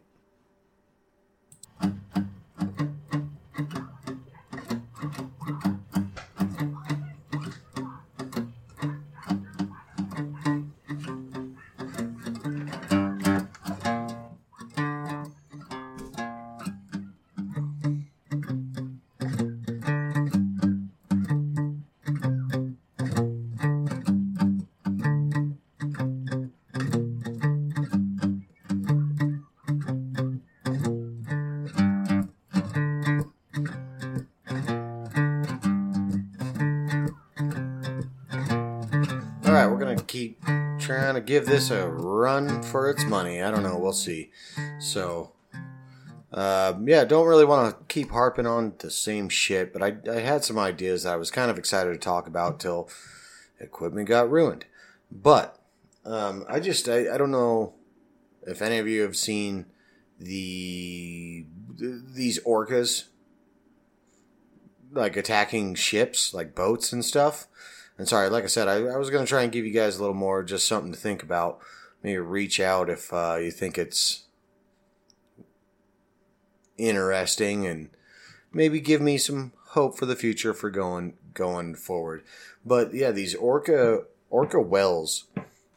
Give 41.29 41.45
this 41.45 41.69
a 41.69 41.87
run 41.87 42.63
for 42.63 42.89
its 42.89 43.05
money. 43.05 43.39
I 43.39 43.51
don't 43.51 43.61
know. 43.61 43.77
We'll 43.77 43.93
see. 43.93 44.31
So, 44.79 45.33
uh, 46.33 46.73
yeah, 46.83 47.05
don't 47.05 47.27
really 47.27 47.45
want 47.45 47.77
to 47.77 47.85
keep 47.93 48.09
harping 48.09 48.47
on 48.47 48.73
the 48.79 48.89
same 48.89 49.29
shit, 49.29 49.71
but 49.71 49.83
I, 49.83 49.97
I 50.11 50.21
had 50.21 50.43
some 50.43 50.57
ideas 50.57 51.03
that 51.03 51.13
I 51.13 51.17
was 51.17 51.29
kind 51.29 51.51
of 51.51 51.59
excited 51.59 51.93
to 51.93 51.99
talk 51.99 52.25
about 52.25 52.59
till 52.59 52.89
equipment 53.59 54.07
got 54.07 54.31
ruined. 54.31 54.65
But 55.11 55.59
um, 56.03 56.45
I 56.49 56.59
just 56.59 56.89
I, 56.89 57.13
I 57.13 57.19
don't 57.19 57.31
know 57.31 57.75
if 58.47 58.63
any 58.63 58.79
of 58.79 58.87
you 58.87 59.03
have 59.03 59.15
seen 59.15 59.67
the 60.19 61.45
these 61.77 62.39
orcas 62.43 63.03
like 64.91 65.15
attacking 65.15 65.75
ships 65.75 66.33
like 66.33 66.55
boats 66.55 66.91
and 66.91 67.05
stuff 67.05 67.47
and 67.99 68.07
sorry, 68.07 68.29
like 68.29 68.45
I 68.45 68.47
said, 68.47 68.69
I, 68.69 68.77
I 68.77 68.97
was 68.97 69.09
going 69.09 69.25
to 69.25 69.29
try 69.29 69.43
and 69.43 69.51
give 69.51 69.65
you 69.65 69.73
guys 69.73 69.97
a 69.97 69.99
little 69.99 70.15
more, 70.15 70.41
just 70.41 70.65
something 70.65 70.93
to 70.93 70.97
think 70.97 71.21
about. 71.21 71.59
Maybe 72.01 72.17
reach 72.17 72.57
out 72.61 72.89
if 72.89 73.11
uh, 73.11 73.37
you 73.41 73.51
think 73.51 73.77
it's 73.77 74.23
interesting, 76.77 77.67
and 77.67 77.89
maybe 78.53 78.79
give 78.79 79.01
me 79.01 79.17
some 79.17 79.51
hope 79.71 79.97
for 79.97 80.05
the 80.05 80.15
future 80.15 80.53
for 80.53 80.69
going 80.69 81.15
going 81.33 81.75
forward. 81.75 82.23
But 82.65 82.93
yeah, 82.93 83.11
these 83.11 83.35
orca 83.35 84.03
orca 84.29 84.61
whales 84.61 85.25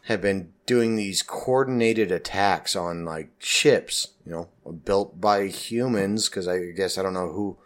have 0.03 0.23
been 0.23 0.53
doing 0.65 0.95
these 0.95 1.23
coordinated 1.23 2.13
attacks 2.13 2.77
on 2.77 3.05
like 3.05 3.31
ships, 3.41 4.13
you 4.25 4.31
know, 4.31 4.73
built 4.85 5.21
by 5.21 5.49
humans. 5.49 6.29
Because 6.29 6.47
I 6.47 6.67
guess 6.71 6.97
I 6.97 7.03
don't 7.03 7.15
know 7.15 7.33
who 7.33 7.57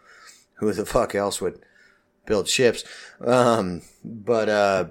who 0.55 0.73
the 0.73 0.83
fuck 0.83 1.13
else 1.13 1.39
would 1.41 1.59
build 2.27 2.47
ships. 2.47 2.83
Um, 3.19 3.81
but 4.03 4.47
uh, 4.47 4.85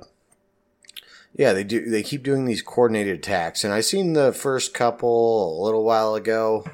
yeah, 1.35 1.52
they 1.52 1.62
do. 1.62 1.88
They 1.88 2.02
keep 2.02 2.25
doing 2.25 2.47
these 2.47 2.62
coordinated 2.62 3.19
attacks, 3.19 3.62
and 3.62 3.73
I 3.73 3.81
seen 3.81 4.14
the 4.14 4.33
first 4.33 4.75
couple 4.75 5.61
a 5.61 5.64
little 5.64 5.85
while 5.85 6.16
ago. 6.16 6.64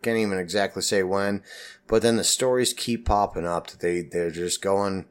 Can't 0.00 0.16
even 0.16 0.38
exactly 0.38 0.82
say 0.82 1.02
when, 1.02 1.42
but 1.86 2.02
then 2.02 2.16
the 2.16 2.24
stories 2.24 2.72
keep 2.72 3.04
popping 3.04 3.46
up 3.46 3.68
that 3.68 3.80
they 3.80 4.00
they're 4.00 4.30
just 4.30 4.62
going. 4.62 5.04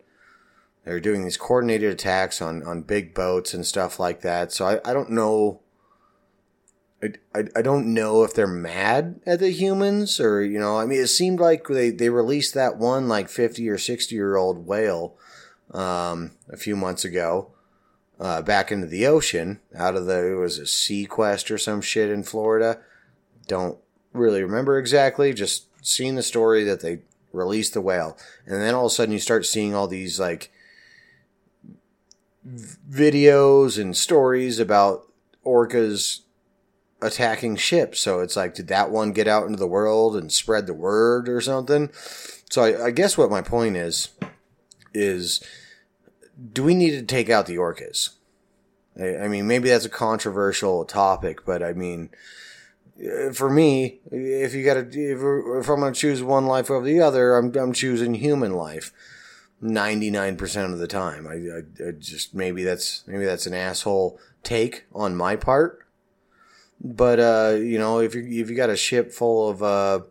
They're 0.83 0.99
doing 0.99 1.23
these 1.23 1.37
coordinated 1.37 1.91
attacks 1.91 2.41
on, 2.41 2.63
on 2.63 2.81
big 2.81 3.13
boats 3.13 3.53
and 3.53 3.63
stuff 3.63 3.99
like 3.99 4.21
that. 4.21 4.51
So 4.51 4.65
I, 4.65 4.89
I 4.89 4.93
don't 4.93 5.11
know 5.11 5.61
I, 7.03 7.45
I, 7.55 7.61
don't 7.63 7.93
know 7.93 8.23
if 8.23 8.35
they're 8.35 8.45
mad 8.45 9.21
at 9.25 9.39
the 9.39 9.49
humans 9.49 10.19
or 10.19 10.43
you 10.43 10.59
know 10.59 10.77
I 10.77 10.85
mean 10.85 11.01
it 11.01 11.07
seemed 11.07 11.39
like 11.39 11.67
they, 11.67 11.89
they 11.89 12.09
released 12.09 12.53
that 12.53 12.77
one 12.77 13.07
like 13.07 13.27
50 13.27 13.67
or 13.69 13.79
60 13.79 14.13
year 14.13 14.35
old 14.35 14.67
whale 14.67 15.15
um, 15.71 16.31
a 16.49 16.57
few 16.57 16.75
months 16.75 17.03
ago 17.03 17.51
uh, 18.19 18.41
back 18.43 18.71
into 18.71 18.85
the 18.85 19.07
ocean 19.07 19.59
out 19.75 19.95
of 19.95 20.05
the 20.05 20.33
it 20.33 20.35
was 20.35 20.59
a 20.59 20.63
SeaQuest 20.63 21.49
or 21.49 21.57
some 21.57 21.81
shit 21.81 22.09
in 22.09 22.21
Florida. 22.21 22.79
Don't 23.47 23.79
really 24.13 24.43
remember 24.43 24.77
exactly 24.77 25.33
just 25.33 25.65
seeing 25.83 26.15
the 26.15 26.21
story 26.21 26.63
that 26.63 26.81
they 26.81 26.99
released 27.33 27.73
the 27.73 27.81
whale. 27.81 28.15
And 28.45 28.61
then 28.61 28.75
all 28.75 28.85
of 28.85 28.91
a 28.91 28.95
sudden 28.95 29.13
you 29.13 29.19
start 29.19 29.47
seeing 29.47 29.73
all 29.73 29.87
these 29.87 30.19
like 30.19 30.51
videos 32.45 33.81
and 33.81 33.97
stories 33.97 34.59
about 34.59 35.07
orcas 35.43 36.19
attacking 37.01 37.55
ships. 37.55 37.99
So 37.99 38.19
it's 38.19 38.35
like, 38.35 38.53
did 38.53 38.67
that 38.67 38.91
one 38.91 39.11
get 39.11 39.27
out 39.27 39.45
into 39.45 39.57
the 39.57 39.67
world 39.67 40.15
and 40.15 40.31
spread 40.31 40.67
the 40.67 40.73
word 40.73 41.27
or 41.27 41.41
something? 41.41 41.89
So 42.49 42.63
I, 42.63 42.87
I 42.87 42.91
guess 42.91 43.17
what 43.17 43.31
my 43.31 43.41
point 43.41 43.77
is, 43.77 44.09
is 44.93 45.43
do 46.53 46.63
we 46.63 46.75
need 46.75 46.91
to 46.91 47.03
take 47.03 47.29
out 47.29 47.45
the 47.45 47.55
orcas? 47.55 48.09
I, 48.99 49.17
I 49.17 49.27
mean, 49.27 49.47
maybe 49.47 49.69
that's 49.69 49.85
a 49.85 49.89
controversial 49.89 50.85
topic, 50.85 51.45
but 51.45 51.63
I 51.63 51.73
mean, 51.73 52.09
uh, 52.99 53.31
for 53.31 53.49
me, 53.49 53.99
if 54.11 54.53
you 54.53 54.63
gotta, 54.63 54.81
if, 54.81 55.63
if 55.63 55.69
I'm 55.69 55.79
gonna 55.79 55.93
choose 55.93 56.21
one 56.21 56.45
life 56.45 56.69
over 56.69 56.85
the 56.85 57.01
other, 57.01 57.35
I'm, 57.35 57.55
I'm 57.55 57.73
choosing 57.73 58.15
human 58.15 58.53
life. 58.53 58.91
99% 59.63 60.73
of 60.73 60.79
the 60.79 60.87
time. 60.87 61.27
I, 61.27 61.33
I, 61.33 61.89
I 61.89 61.91
just, 61.91 62.33
maybe 62.33 62.63
that's, 62.63 63.03
maybe 63.05 63.25
that's 63.25 63.45
an 63.45 63.53
asshole 63.53 64.19
take 64.43 64.85
on 64.91 65.15
my 65.15 65.35
part 65.35 65.85
but 66.83 67.19
uh, 67.19 67.55
you 67.57 67.77
know, 67.77 67.99
if 67.99 68.15
you 68.15 68.23
if 68.23 68.49
you 68.49 68.55
got 68.55 68.69
a 68.69 68.77
ship 68.77 69.11
full 69.11 69.49
of 69.49 69.61
uh, 69.61 70.01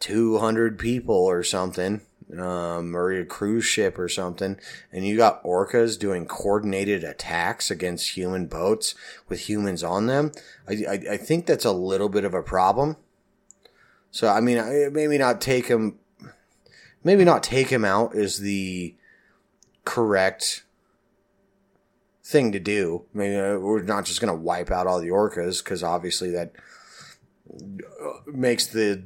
two 0.00 0.38
hundred 0.38 0.78
people 0.78 1.14
or 1.16 1.42
something, 1.42 2.02
um, 2.32 2.94
or 2.94 3.10
a 3.12 3.24
cruise 3.24 3.64
ship 3.64 3.98
or 3.98 4.08
something, 4.08 4.58
and 4.92 5.06
you 5.06 5.16
got 5.16 5.42
orcas 5.44 5.98
doing 5.98 6.26
coordinated 6.26 7.04
attacks 7.04 7.70
against 7.70 8.16
human 8.16 8.46
boats 8.46 8.94
with 9.28 9.48
humans 9.48 9.82
on 9.82 10.06
them, 10.06 10.32
I, 10.68 10.72
I, 10.72 11.00
I 11.12 11.16
think 11.16 11.46
that's 11.46 11.64
a 11.64 11.72
little 11.72 12.08
bit 12.08 12.24
of 12.24 12.34
a 12.34 12.42
problem. 12.42 12.96
So 14.10 14.28
I 14.28 14.40
mean, 14.40 14.92
maybe 14.92 15.16
not 15.18 15.40
take 15.40 15.68
him, 15.68 15.98
maybe 17.02 17.24
not 17.24 17.42
take 17.42 17.68
him 17.68 17.84
out 17.84 18.14
is 18.14 18.40
the 18.40 18.94
correct 19.84 20.63
thing 22.24 22.52
to 22.52 22.58
do. 22.58 23.04
I 23.14 23.18
mean, 23.18 23.38
uh, 23.38 23.58
we're 23.58 23.82
not 23.82 24.06
just 24.06 24.20
going 24.20 24.34
to 24.34 24.40
wipe 24.40 24.70
out 24.70 24.86
all 24.86 25.00
the 25.00 25.08
orcas 25.08 25.62
because 25.62 25.82
obviously 25.82 26.30
that 26.30 26.52
uh, 27.52 28.12
makes 28.26 28.66
the 28.66 29.04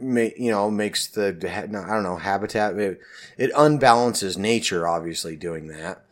you 0.00 0.50
know 0.50 0.70
makes 0.70 1.08
the 1.08 1.28
I 1.28 1.66
don't 1.66 2.02
know 2.02 2.16
habitat 2.16 2.78
it, 2.78 3.00
it 3.36 3.52
unbalances 3.52 4.38
nature 4.38 4.88
obviously 4.88 5.36
doing 5.36 5.66
that. 5.68 6.04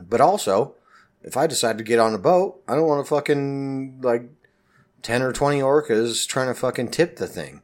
But 0.00 0.20
also, 0.20 0.74
if 1.22 1.36
I 1.36 1.46
decide 1.46 1.78
to 1.78 1.84
get 1.84 1.98
on 1.98 2.14
a 2.14 2.18
boat, 2.18 2.60
I 2.68 2.74
don't 2.74 2.86
want 2.86 3.04
to 3.04 3.08
fucking 3.08 4.00
like 4.02 4.28
10 5.02 5.22
or 5.22 5.32
20 5.32 5.60
orcas 5.60 6.26
trying 6.26 6.48
to 6.48 6.54
fucking 6.54 6.90
tip 6.90 7.16
the 7.16 7.26
thing. 7.26 7.62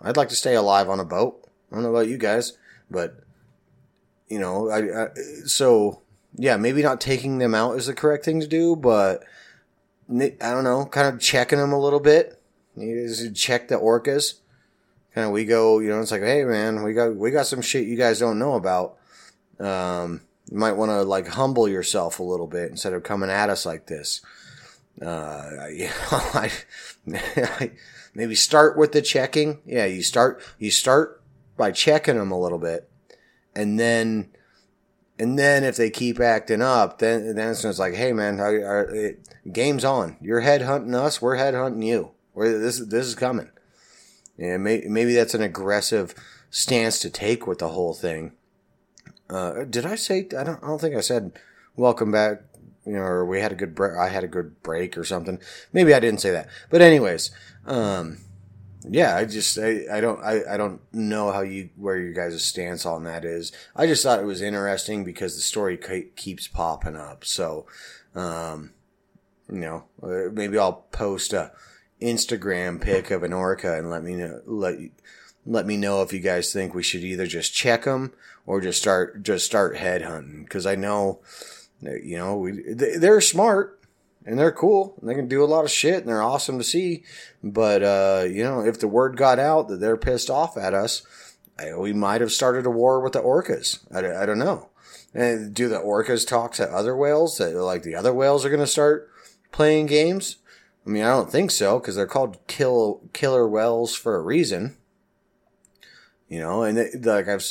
I'd 0.00 0.16
like 0.16 0.28
to 0.28 0.36
stay 0.36 0.54
alive 0.54 0.88
on 0.88 1.00
a 1.00 1.04
boat. 1.04 1.42
I 1.70 1.74
don't 1.74 1.84
know 1.84 1.90
about 1.90 2.08
you 2.08 2.18
guys, 2.18 2.58
but 2.90 3.25
you 4.28 4.38
know, 4.38 4.68
I, 4.70 5.04
I, 5.04 5.08
so 5.46 6.02
yeah, 6.36 6.56
maybe 6.56 6.82
not 6.82 7.00
taking 7.00 7.38
them 7.38 7.54
out 7.54 7.76
is 7.76 7.86
the 7.86 7.94
correct 7.94 8.24
thing 8.24 8.40
to 8.40 8.46
do, 8.46 8.76
but 8.76 9.24
I 10.10 10.30
don't 10.38 10.64
know, 10.64 10.86
kind 10.86 11.08
of 11.14 11.20
checking 11.20 11.58
them 11.58 11.72
a 11.72 11.80
little 11.80 12.00
bit. 12.00 12.40
You 12.76 13.30
check 13.32 13.68
the 13.68 13.76
orcas. 13.76 14.34
Kind 15.14 15.26
of, 15.26 15.32
we 15.32 15.44
go, 15.46 15.78
you 15.78 15.88
know, 15.88 16.00
it's 16.00 16.10
like, 16.10 16.22
hey 16.22 16.44
man, 16.44 16.82
we 16.82 16.92
got 16.92 17.16
we 17.16 17.30
got 17.30 17.46
some 17.46 17.62
shit 17.62 17.86
you 17.86 17.96
guys 17.96 18.18
don't 18.18 18.38
know 18.38 18.54
about. 18.54 18.98
Um, 19.58 20.20
You 20.50 20.58
might 20.58 20.72
want 20.72 20.90
to 20.90 21.02
like 21.02 21.26
humble 21.28 21.68
yourself 21.68 22.20
a 22.20 22.22
little 22.22 22.46
bit 22.46 22.70
instead 22.70 22.92
of 22.92 23.02
coming 23.02 23.30
at 23.30 23.50
us 23.50 23.64
like 23.64 23.86
this. 23.86 24.20
Uh, 25.00 25.66
you 25.72 25.86
know, 25.86 26.20
I, 26.34 26.50
maybe 28.14 28.34
start 28.34 28.76
with 28.76 28.92
the 28.92 29.00
checking. 29.02 29.60
Yeah, 29.64 29.86
you 29.86 30.02
start 30.02 30.42
you 30.58 30.70
start 30.70 31.22
by 31.56 31.70
checking 31.72 32.16
them 32.16 32.30
a 32.30 32.38
little 32.38 32.58
bit, 32.58 32.88
and 33.56 33.80
then 33.80 34.28
and 35.18 35.38
then 35.38 35.64
if 35.64 35.76
they 35.76 35.90
keep 35.90 36.20
acting 36.20 36.62
up, 36.62 36.98
then 36.98 37.34
then 37.34 37.50
it's 37.50 37.78
like, 37.78 37.94
hey 37.94 38.12
man, 38.12 38.38
it, 38.38 39.28
game's 39.50 39.84
on. 39.84 40.16
You're 40.20 40.40
head 40.40 40.62
hunting 40.62 40.94
us. 40.94 41.22
We're 41.22 41.36
head 41.36 41.54
hunting 41.54 41.82
you. 41.82 42.12
We're, 42.34 42.58
this 42.58 42.78
this 42.78 43.06
is 43.06 43.14
coming. 43.14 43.50
And 44.38 44.62
may, 44.62 44.82
maybe 44.86 45.14
that's 45.14 45.34
an 45.34 45.42
aggressive 45.42 46.14
stance 46.50 46.98
to 47.00 47.10
take 47.10 47.46
with 47.46 47.58
the 47.58 47.68
whole 47.68 47.94
thing. 47.94 48.32
Uh, 49.30 49.64
did 49.64 49.86
I 49.86 49.94
say? 49.94 50.28
I 50.38 50.44
don't. 50.44 50.62
I 50.62 50.66
don't 50.66 50.80
think 50.80 50.94
I 50.94 51.00
said 51.00 51.32
welcome 51.74 52.12
back. 52.12 52.42
You 52.84 52.92
know, 52.92 53.02
or 53.02 53.24
we 53.24 53.40
had 53.40 53.50
a 53.50 53.56
good 53.56 53.74
break. 53.74 53.96
I 53.98 54.10
had 54.10 54.22
a 54.22 54.28
good 54.28 54.62
break 54.62 54.96
or 54.96 55.02
something. 55.02 55.40
Maybe 55.72 55.92
I 55.92 55.98
didn't 55.98 56.20
say 56.20 56.30
that. 56.30 56.48
But 56.70 56.82
anyways, 56.82 57.32
um, 57.64 58.18
yeah, 58.88 59.16
I 59.16 59.24
just 59.24 59.58
I, 59.58 59.84
I 59.90 60.00
don't 60.00 60.22
I, 60.22 60.54
I 60.54 60.56
don't 60.56 60.80
know 60.92 61.32
how 61.32 61.40
you 61.40 61.70
where 61.76 61.98
your 61.98 62.12
guys' 62.12 62.44
stance 62.44 62.86
on 62.86 63.04
that 63.04 63.24
is. 63.24 63.52
I 63.74 63.86
just 63.86 64.02
thought 64.02 64.20
it 64.20 64.26
was 64.26 64.42
interesting 64.42 65.04
because 65.04 65.34
the 65.34 65.42
story 65.42 65.78
keeps 66.16 66.46
popping 66.46 66.96
up. 66.96 67.24
So, 67.24 67.66
um, 68.14 68.72
you 69.50 69.58
know, 69.58 69.84
uh, 70.02 70.30
maybe 70.32 70.58
I'll 70.58 70.84
post 70.92 71.32
a 71.32 71.52
Instagram 72.00 72.80
pic 72.80 73.10
of 73.10 73.22
an 73.22 73.32
orca 73.32 73.78
and 73.78 73.90
let 73.90 74.04
me 74.04 74.14
know 74.14 74.40
let 74.44 74.76
let 75.46 75.66
me 75.66 75.76
know 75.76 76.02
if 76.02 76.12
you 76.12 76.20
guys 76.20 76.52
think 76.52 76.74
we 76.74 76.82
should 76.82 77.02
either 77.02 77.26
just 77.26 77.54
check 77.54 77.84
them 77.84 78.12
or 78.46 78.60
just 78.60 78.80
start 78.80 79.22
just 79.22 79.46
start 79.46 79.76
head 79.76 80.02
hunting 80.02 80.44
because 80.44 80.66
I 80.66 80.74
know 80.74 81.20
you 81.80 82.16
know 82.16 82.36
we 82.36 82.62
they're 82.72 83.20
smart 83.20 83.80
and 84.26 84.38
they're 84.38 84.52
cool 84.52 84.96
and 85.00 85.08
they 85.08 85.14
can 85.14 85.28
do 85.28 85.42
a 85.42 85.46
lot 85.46 85.64
of 85.64 85.70
shit 85.70 86.00
and 86.00 86.08
they're 86.08 86.22
awesome 86.22 86.58
to 86.58 86.64
see. 86.64 87.04
But, 87.42 87.82
uh, 87.82 88.24
you 88.28 88.42
know, 88.42 88.60
if 88.60 88.80
the 88.80 88.88
word 88.88 89.16
got 89.16 89.38
out 89.38 89.68
that 89.68 89.80
they're 89.80 89.96
pissed 89.96 90.28
off 90.28 90.56
at 90.56 90.74
us, 90.74 91.02
we 91.78 91.92
might 91.92 92.20
have 92.20 92.32
started 92.32 92.66
a 92.66 92.70
war 92.70 93.00
with 93.00 93.12
the 93.12 93.22
orcas. 93.22 93.78
I, 93.94 94.22
I 94.22 94.26
don't 94.26 94.38
know. 94.38 94.68
And 95.14 95.54
do 95.54 95.68
the 95.68 95.78
orcas 95.78 96.26
talk 96.26 96.52
to 96.54 96.70
other 96.70 96.94
whales 96.94 97.38
that 97.38 97.54
like 97.54 97.84
the 97.84 97.94
other 97.94 98.12
whales 98.12 98.44
are 98.44 98.50
going 98.50 98.60
to 98.60 98.66
start 98.66 99.10
playing 99.52 99.86
games? 99.86 100.36
I 100.86 100.90
mean, 100.90 101.02
I 101.02 101.08
don't 101.08 101.30
think 101.30 101.50
so 101.50 101.78
because 101.78 101.96
they're 101.96 102.06
called 102.06 102.38
kill 102.46 103.00
killer 103.12 103.48
whales 103.48 103.94
for 103.94 104.16
a 104.16 104.22
reason. 104.22 104.76
You 106.28 106.40
know, 106.40 106.62
and 106.64 106.76
they, 106.76 106.90
like 106.92 107.28
I've 107.28 107.44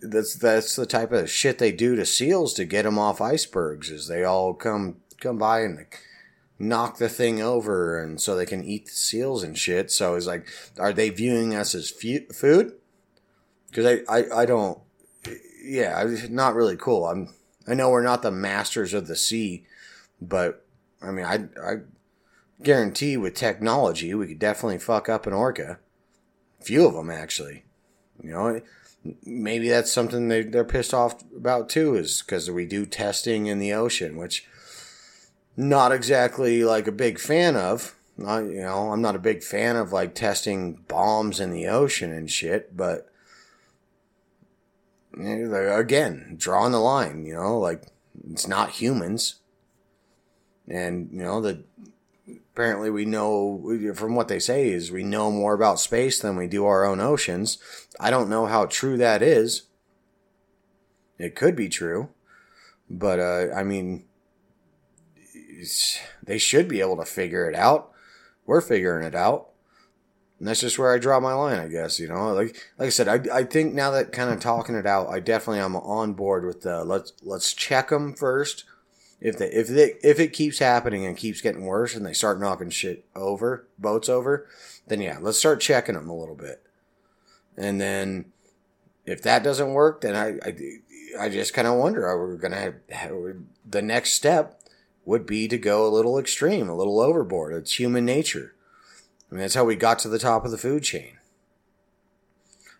that's 0.00 0.34
that's 0.34 0.76
the 0.76 0.86
type 0.86 1.12
of 1.12 1.30
shit 1.30 1.58
they 1.58 1.72
do 1.72 1.94
to 1.96 2.06
seals 2.06 2.54
to 2.54 2.64
get 2.64 2.84
them 2.84 2.98
off 2.98 3.20
icebergs. 3.20 3.90
Is 3.90 4.08
they 4.08 4.24
all 4.24 4.54
come 4.54 4.96
come 5.24 5.38
by 5.38 5.60
and 5.60 5.86
knock 6.58 6.98
the 6.98 7.08
thing 7.08 7.42
over 7.42 8.00
and 8.00 8.20
so 8.20 8.36
they 8.36 8.46
can 8.46 8.62
eat 8.62 8.86
the 8.86 8.92
seals 8.92 9.42
and 9.42 9.58
shit. 9.58 9.90
So 9.90 10.14
it's 10.14 10.26
like, 10.26 10.46
are 10.78 10.92
they 10.92 11.10
viewing 11.10 11.54
us 11.54 11.74
as 11.74 11.90
fu- 11.90 12.26
food? 12.32 12.74
Because 13.68 14.00
I, 14.08 14.18
I, 14.18 14.42
I 14.42 14.46
don't, 14.46 14.78
yeah, 15.64 16.04
not 16.30 16.54
really 16.54 16.76
cool. 16.76 17.06
I'm, 17.06 17.34
I 17.66 17.74
know 17.74 17.90
we're 17.90 18.02
not 18.02 18.22
the 18.22 18.30
masters 18.30 18.94
of 18.94 19.08
the 19.08 19.16
sea, 19.16 19.64
but 20.20 20.64
I 21.02 21.10
mean, 21.10 21.24
I, 21.24 21.46
I 21.60 21.74
guarantee 22.62 23.16
with 23.16 23.34
technology, 23.34 24.14
we 24.14 24.28
could 24.28 24.38
definitely 24.38 24.78
fuck 24.78 25.08
up 25.08 25.26
an 25.26 25.32
orca. 25.32 25.78
A 26.60 26.64
few 26.64 26.86
of 26.86 26.94
them, 26.94 27.10
actually. 27.10 27.64
You 28.22 28.30
know, 28.30 28.60
maybe 29.24 29.68
that's 29.68 29.90
something 29.90 30.28
they, 30.28 30.42
they're 30.42 30.64
pissed 30.64 30.94
off 30.94 31.22
about 31.36 31.68
too, 31.68 31.96
is 31.96 32.22
because 32.22 32.50
we 32.50 32.64
do 32.64 32.86
testing 32.86 33.46
in 33.46 33.58
the 33.58 33.72
ocean, 33.72 34.16
which 34.16 34.46
not 35.56 35.92
exactly 35.92 36.64
like 36.64 36.86
a 36.86 36.92
big 36.92 37.18
fan 37.18 37.56
of. 37.56 37.96
I, 38.24 38.42
you 38.42 38.60
know, 38.60 38.92
I'm 38.92 39.02
not 39.02 39.16
a 39.16 39.20
big 39.20 39.42
fan 39.42 39.76
of 39.76 39.92
like 39.92 40.14
testing 40.14 40.74
bombs 40.88 41.40
in 41.40 41.50
the 41.50 41.66
ocean 41.66 42.12
and 42.12 42.30
shit, 42.30 42.76
but 42.76 43.10
again, 45.16 46.36
drawing 46.38 46.72
the 46.72 46.78
line, 46.78 47.26
you 47.26 47.34
know, 47.34 47.58
like 47.58 47.82
it's 48.30 48.46
not 48.46 48.70
humans. 48.70 49.36
And, 50.68 51.10
you 51.12 51.22
know, 51.22 51.40
the 51.40 51.64
apparently 52.52 52.88
we 52.88 53.04
know 53.04 53.92
from 53.94 54.14
what 54.14 54.28
they 54.28 54.38
say 54.38 54.68
is 54.68 54.90
we 54.90 55.02
know 55.02 55.30
more 55.30 55.54
about 55.54 55.80
space 55.80 56.20
than 56.20 56.36
we 56.36 56.46
do 56.46 56.64
our 56.64 56.84
own 56.84 57.00
oceans. 57.00 57.58
I 57.98 58.10
don't 58.10 58.30
know 58.30 58.46
how 58.46 58.66
true 58.66 58.96
that 58.96 59.22
is. 59.22 59.62
It 61.18 61.34
could 61.34 61.54
be 61.54 61.68
true, 61.68 62.10
but 62.88 63.18
uh, 63.18 63.54
I 63.54 63.62
mean, 63.62 64.04
they 66.22 66.38
should 66.38 66.68
be 66.68 66.80
able 66.80 66.96
to 66.96 67.04
figure 67.04 67.48
it 67.48 67.54
out. 67.54 67.90
We're 68.46 68.60
figuring 68.60 69.06
it 69.06 69.14
out. 69.14 69.48
And 70.38 70.48
that's 70.48 70.60
just 70.60 70.78
where 70.78 70.92
I 70.92 70.98
draw 70.98 71.20
my 71.20 71.32
line, 71.32 71.58
I 71.58 71.68
guess. 71.68 72.00
You 72.00 72.08
know, 72.08 72.32
like 72.32 72.56
like 72.78 72.88
I 72.88 72.90
said, 72.90 73.08
I, 73.08 73.38
I 73.38 73.44
think 73.44 73.72
now 73.72 73.90
that 73.92 74.12
kind 74.12 74.30
of 74.30 74.40
talking 74.40 74.74
it 74.74 74.86
out, 74.86 75.08
I 75.08 75.20
definitely 75.20 75.60
am 75.60 75.76
on 75.76 76.12
board 76.14 76.44
with 76.44 76.62
the 76.62 76.84
let's 76.84 77.12
let's 77.22 77.54
check 77.54 77.88
them 77.88 78.14
first. 78.14 78.64
If 79.20 79.38
they 79.38 79.46
if 79.46 79.68
they 79.68 79.94
if 80.02 80.18
it 80.18 80.32
keeps 80.32 80.58
happening 80.58 81.06
and 81.06 81.16
keeps 81.16 81.40
getting 81.40 81.64
worse 81.64 81.94
and 81.94 82.04
they 82.04 82.12
start 82.12 82.40
knocking 82.40 82.70
shit 82.70 83.06
over 83.14 83.66
boats 83.78 84.08
over, 84.08 84.46
then 84.86 85.00
yeah, 85.00 85.18
let's 85.20 85.38
start 85.38 85.60
checking 85.60 85.94
them 85.94 86.10
a 86.10 86.16
little 86.16 86.34
bit. 86.34 86.62
And 87.56 87.80
then 87.80 88.26
if 89.06 89.22
that 89.22 89.44
doesn't 89.44 89.72
work, 89.72 90.00
then 90.00 90.16
I 90.16 90.46
I, 90.46 91.26
I 91.26 91.28
just 91.28 91.54
kind 91.54 91.68
of 91.68 91.78
wonder 91.78 92.06
are 92.06 92.32
we 92.32 92.36
gonna 92.36 92.60
have, 92.60 92.74
have 92.90 93.12
the 93.64 93.82
next 93.82 94.12
step 94.12 94.60
would 95.04 95.26
be 95.26 95.48
to 95.48 95.58
go 95.58 95.86
a 95.86 95.90
little 95.90 96.18
extreme, 96.18 96.68
a 96.68 96.76
little 96.76 97.00
overboard. 97.00 97.52
It's 97.52 97.78
human 97.78 98.04
nature. 98.04 98.54
I 99.30 99.34
mean, 99.34 99.42
that's 99.42 99.54
how 99.54 99.64
we 99.64 99.76
got 99.76 99.98
to 100.00 100.08
the 100.08 100.18
top 100.18 100.44
of 100.44 100.50
the 100.50 100.58
food 100.58 100.82
chain. 100.82 101.18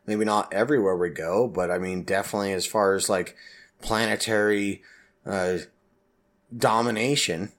Maybe 0.06 0.24
not 0.24 0.52
everywhere 0.52 0.96
we 0.96 1.10
go, 1.10 1.48
but 1.48 1.70
I 1.70 1.78
mean, 1.78 2.02
definitely 2.02 2.52
as 2.52 2.66
far 2.66 2.94
as 2.94 3.08
like 3.08 3.36
planetary 3.80 4.82
uh, 5.26 5.58
domination, 6.56 7.52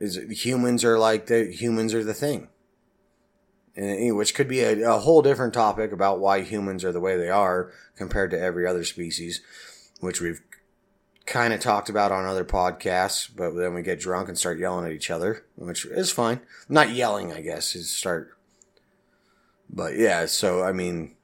is 0.00 0.16
humans 0.30 0.84
are 0.84 0.98
like 0.98 1.26
the 1.26 1.52
humans 1.52 1.94
are 1.94 2.04
the 2.04 2.14
thing. 2.14 2.48
And, 3.76 4.16
which 4.16 4.34
could 4.34 4.48
be 4.48 4.60
a, 4.60 4.90
a 4.90 4.98
whole 4.98 5.22
different 5.22 5.54
topic 5.54 5.92
about 5.92 6.18
why 6.18 6.42
humans 6.42 6.84
are 6.84 6.92
the 6.92 7.00
way 7.00 7.16
they 7.16 7.30
are 7.30 7.72
compared 7.96 8.30
to 8.32 8.40
every 8.40 8.66
other 8.66 8.84
species, 8.84 9.40
which 10.00 10.20
we've 10.20 10.40
kind 11.28 11.52
of 11.52 11.60
talked 11.60 11.90
about 11.90 12.10
on 12.10 12.24
other 12.24 12.44
podcasts, 12.44 13.28
but 13.34 13.50
then 13.50 13.74
we 13.74 13.82
get 13.82 14.00
drunk 14.00 14.28
and 14.28 14.38
start 14.38 14.58
yelling 14.58 14.86
at 14.86 14.92
each 14.92 15.10
other, 15.10 15.44
which 15.56 15.84
is 15.84 16.10
fine. 16.10 16.40
Not 16.68 16.90
yelling, 16.90 17.32
I 17.32 17.42
guess, 17.42 17.76
is 17.76 17.90
start. 17.90 18.36
But 19.68 19.96
yeah, 19.96 20.24
so 20.26 20.62
I 20.62 20.72
mean, 20.72 21.14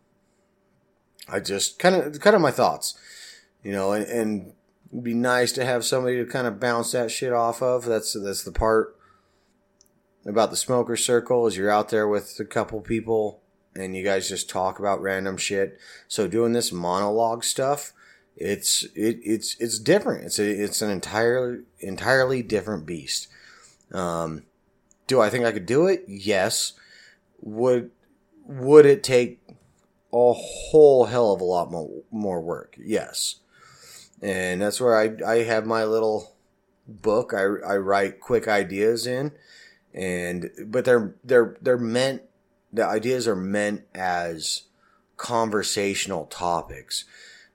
I 1.27 1.41
just 1.41 1.79
kind 1.79 1.97
of 1.97 2.21
kind 2.21 2.37
of 2.37 2.43
my 2.43 2.51
thoughts, 2.51 2.99
you 3.63 3.73
know, 3.73 3.93
and, 3.93 4.05
and 4.07 4.53
it'd 4.93 5.05
be 5.05 5.15
nice 5.15 5.53
to 5.53 5.65
have 5.65 5.85
somebody 5.85 6.17
to 6.17 6.31
kind 6.31 6.47
of 6.47 6.61
bounce 6.61 6.93
that 6.93 7.11
shit 7.11 7.33
off 7.33 7.63
of. 7.63 7.87
That's 7.87 8.13
that's 8.13 8.45
the 8.45 8.53
part 8.53 8.97
about 10.27 10.51
the 10.51 10.57
smoker 10.57 10.97
circle 10.97 11.47
is 11.47 11.57
you're 11.57 11.71
out 11.71 11.89
there 11.89 12.07
with 12.07 12.39
a 12.39 12.45
couple 12.45 12.81
people 12.83 13.41
and 13.75 13.97
you 13.97 14.05
guys 14.05 14.29
just 14.29 14.51
talk 14.51 14.79
about 14.79 15.01
random 15.01 15.39
shit. 15.39 15.79
So 16.09 16.29
doing 16.29 16.53
this 16.53 16.73
monologue 16.73 17.43
stuff 17.43 17.93
it's 18.37 18.85
it, 18.95 19.21
it's 19.23 19.57
it's 19.61 19.79
different. 19.79 20.25
It's 20.25 20.39
a, 20.39 20.49
it's 20.49 20.83
an 20.83 20.91
entirely 20.91 21.63
entirely 21.81 22.43
different 22.43 22.87
beast. 22.87 23.29
Um, 23.93 24.43
do 25.07 25.21
I 25.21 25.31
think 25.31 25.45
I 25.45 25.53
could 25.53 25.67
do 25.67 25.87
it? 25.87 26.05
Yes. 26.09 26.73
Would 27.41 27.91
would 28.47 28.87
it 28.87 29.03
take 29.03 29.41
a 30.13 30.33
whole 30.33 31.07
hell 31.07 31.33
of 31.33 31.41
a 31.41 31.45
lot 31.45 31.71
more, 31.71 31.91
more 32.11 32.41
work? 32.41 32.77
Yes. 32.79 33.37
And 34.23 34.63
that's 34.63 34.81
where 34.81 34.97
I, 34.97 35.17
I 35.27 35.43
have 35.43 35.67
my 35.67 35.85
little 35.85 36.35
book. 36.87 37.33
I, 37.35 37.43
I 37.43 37.77
write 37.77 38.21
quick 38.21 38.49
ideas 38.49 39.07
in, 39.07 39.33
and 39.93 40.51
but 40.67 40.85
they're 40.85 41.15
they're 41.23 41.57
they're 41.61 41.79
meant. 41.79 42.23
The 42.73 42.85
ideas 42.85 43.29
are 43.29 43.37
meant 43.37 43.83
as 43.95 44.63
conversational 45.17 46.27
topics. 46.27 47.05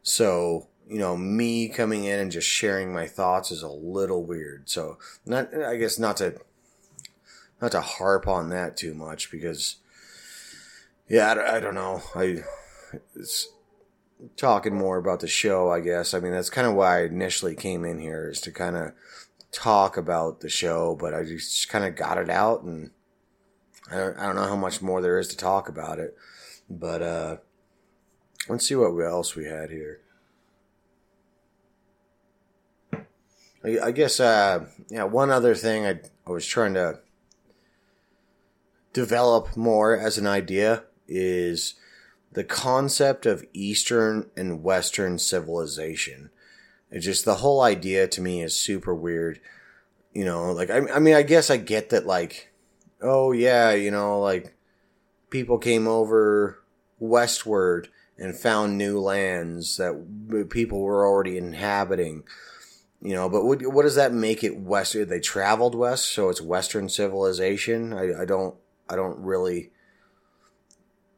So 0.10 0.70
you 0.90 0.98
know, 0.98 1.16
me 1.16 1.70
coming 1.70 2.06
in 2.06 2.20
and 2.20 2.32
just 2.32 2.48
sharing 2.48 2.92
my 2.92 3.06
thoughts 3.06 3.52
is 3.52 3.62
a 3.62 3.70
little 3.70 4.26
weird. 4.26 4.68
So, 4.70 4.98
not 5.24 5.54
I 5.54 5.76
guess 5.76 6.00
not 6.00 6.18
to 6.18 6.36
not 7.62 7.72
to 7.74 7.82
harp 7.82 8.28
on 8.28 8.50
that 8.50 8.76
too 8.76 8.96
much 8.96 9.30
because, 9.30 9.76
yeah, 11.08 11.34
I, 11.34 11.58
I 11.58 11.60
don't 11.60 11.76
know. 11.76 12.02
I 12.16 12.44
it's 13.16 13.50
talking 14.36 14.76
more 14.76 14.98
about 14.98 15.20
the 15.20 15.28
show. 15.28 15.70
I 15.70 15.80
guess. 15.80 16.16
I 16.16 16.20
mean, 16.20 16.32
that's 16.32 16.50
kind 16.50 16.68
of 16.68 16.74
why 16.74 17.02
I 17.02 17.04
initially 17.04 17.56
came 17.56 17.86
in 17.86 18.00
here 18.00 18.28
is 18.28 18.42
to 18.42 18.52
kind 18.52 18.76
of 18.76 18.94
talk 19.52 19.96
about 19.96 20.42
the 20.42 20.50
show, 20.50 20.98
but 21.00 21.14
I 21.14 21.24
just 21.24 21.70
kind 21.70 21.86
of 21.86 21.96
got 21.96 22.18
it 22.18 22.30
out 22.30 22.64
and. 22.64 22.92
I 23.92 23.96
don't, 23.96 24.20
I 24.20 24.26
don't 24.28 24.36
know 24.36 24.48
how 24.48 24.56
much 24.56 24.84
more 24.84 25.02
there 25.02 25.18
is 25.18 25.30
to 25.30 25.38
talk 25.38 25.68
about 25.68 25.98
it, 25.98 26.16
but 26.70 27.02
uh, 27.02 27.38
let's 28.50 28.68
see 28.68 28.76
what 28.76 28.98
else 29.00 29.36
we 29.36 29.46
had 29.46 29.70
here. 29.70 30.02
I, 33.64 33.80
I 33.84 33.92
guess, 33.92 34.20
uh, 34.20 34.66
yeah, 34.90 35.04
one 35.04 35.30
other 35.30 35.54
thing 35.56 35.86
I, 35.86 36.00
I 36.26 36.32
was 36.32 36.46
trying 36.46 36.74
to 36.74 37.00
develop 38.94 39.56
more 39.56 39.98
as 39.98 40.18
an 40.18 40.26
idea 40.28 40.84
is 41.08 41.76
the 42.32 42.44
concept 42.44 43.26
of 43.26 43.46
Eastern 43.54 44.30
and 44.36 44.64
Western 44.64 45.20
civilization. 45.20 46.30
It's 46.92 47.06
just 47.06 47.26
the 47.26 47.36
whole 47.36 47.62
idea 47.62 48.08
to 48.08 48.22
me 48.22 48.42
is 48.42 48.56
super 48.56 48.96
weird. 48.96 49.40
You 50.14 50.26
know, 50.26 50.52
like, 50.52 50.70
I, 50.72 50.90
I 50.90 51.00
mean, 51.00 51.14
I 51.14 51.22
guess 51.22 51.52
I 51.52 51.58
get 51.58 51.90
that, 51.90 52.08
like, 52.08 52.52
oh, 53.02 53.32
yeah, 53.32 53.72
you 53.72 53.92
know, 53.92 54.20
like, 54.20 54.56
people 55.30 55.60
came 55.60 55.88
over 55.88 56.64
westward 56.98 57.90
and 58.20 58.36
found 58.36 58.78
new 58.78 59.00
lands 59.00 59.78
that 59.78 60.48
people 60.50 60.82
were 60.82 61.08
already 61.08 61.38
inhabiting. 61.38 62.24
You 63.02 63.14
know, 63.14 63.30
but 63.30 63.46
what, 63.46 63.66
what 63.66 63.84
does 63.84 63.96
that 63.96 64.12
make 64.12 64.44
it 64.44 64.58
west? 64.58 64.94
They 64.94 65.20
traveled 65.22 65.74
west, 65.74 66.12
so 66.12 66.28
it's 66.28 66.42
Western 66.42 66.90
civilization. 66.90 67.94
I, 67.94 68.22
I 68.22 68.26
don't, 68.26 68.56
I 68.90 68.98
don't 68.98 69.18
really. 69.20 69.72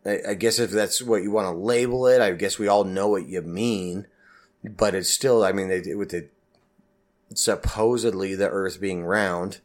I, 0.05 0.19
I 0.29 0.33
guess 0.35 0.59
if 0.59 0.69
that's 0.69 1.01
what 1.01 1.23
you 1.23 1.31
want 1.31 1.47
to 1.47 1.59
label 1.59 2.05
it, 2.07 2.21
I 2.21 2.31
guess 2.31 2.59
we 2.59 2.67
all 2.67 2.83
know 2.83 3.07
what 3.07 3.27
you 3.27 3.41
mean. 3.41 4.05
But 4.63 4.93
it's 4.93 5.09
still, 5.09 5.43
I 5.43 5.53
mean, 5.53 5.69
they, 5.69 5.95
with 5.95 6.09
the 6.09 6.29
supposedly 7.33 8.35
the 8.35 8.49
Earth 8.49 8.79
being 8.79 9.03
round 9.03 9.59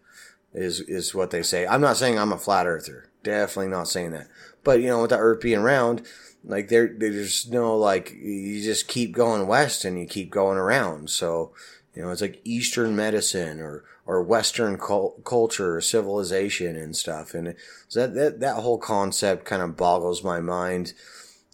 is 0.54 0.80
is 0.80 1.14
what 1.14 1.30
they 1.30 1.42
say. 1.42 1.66
I'm 1.66 1.82
not 1.82 1.98
saying 1.98 2.18
I'm 2.18 2.32
a 2.32 2.38
flat 2.38 2.66
earther. 2.66 3.10
Definitely 3.22 3.72
not 3.72 3.88
saying 3.88 4.12
that. 4.12 4.28
But 4.64 4.80
you 4.80 4.88
know, 4.88 5.02
with 5.02 5.10
the 5.10 5.18
Earth 5.18 5.42
being 5.42 5.60
round, 5.60 6.06
like 6.46 6.68
there, 6.68 6.94
there's 6.96 7.48
no 7.50 7.76
like 7.76 8.12
you 8.12 8.62
just 8.62 8.88
keep 8.88 9.12
going 9.12 9.46
west 9.46 9.84
and 9.84 9.98
you 9.98 10.06
keep 10.06 10.30
going 10.30 10.58
around. 10.58 11.10
So 11.10 11.52
you 11.94 12.02
know, 12.02 12.10
it's 12.10 12.20
like 12.20 12.40
Eastern 12.44 12.94
medicine 12.94 13.60
or 13.60 13.84
or 14.06 14.22
Western 14.22 14.78
cult- 14.78 15.24
culture 15.24 15.76
or 15.76 15.80
civilization 15.80 16.76
and 16.76 16.94
stuff. 16.94 17.34
And 17.34 17.56
so 17.88 18.00
that 18.00 18.14
that 18.14 18.40
that 18.40 18.56
whole 18.56 18.78
concept 18.78 19.44
kind 19.44 19.62
of 19.62 19.76
boggles 19.76 20.22
my 20.22 20.40
mind. 20.40 20.92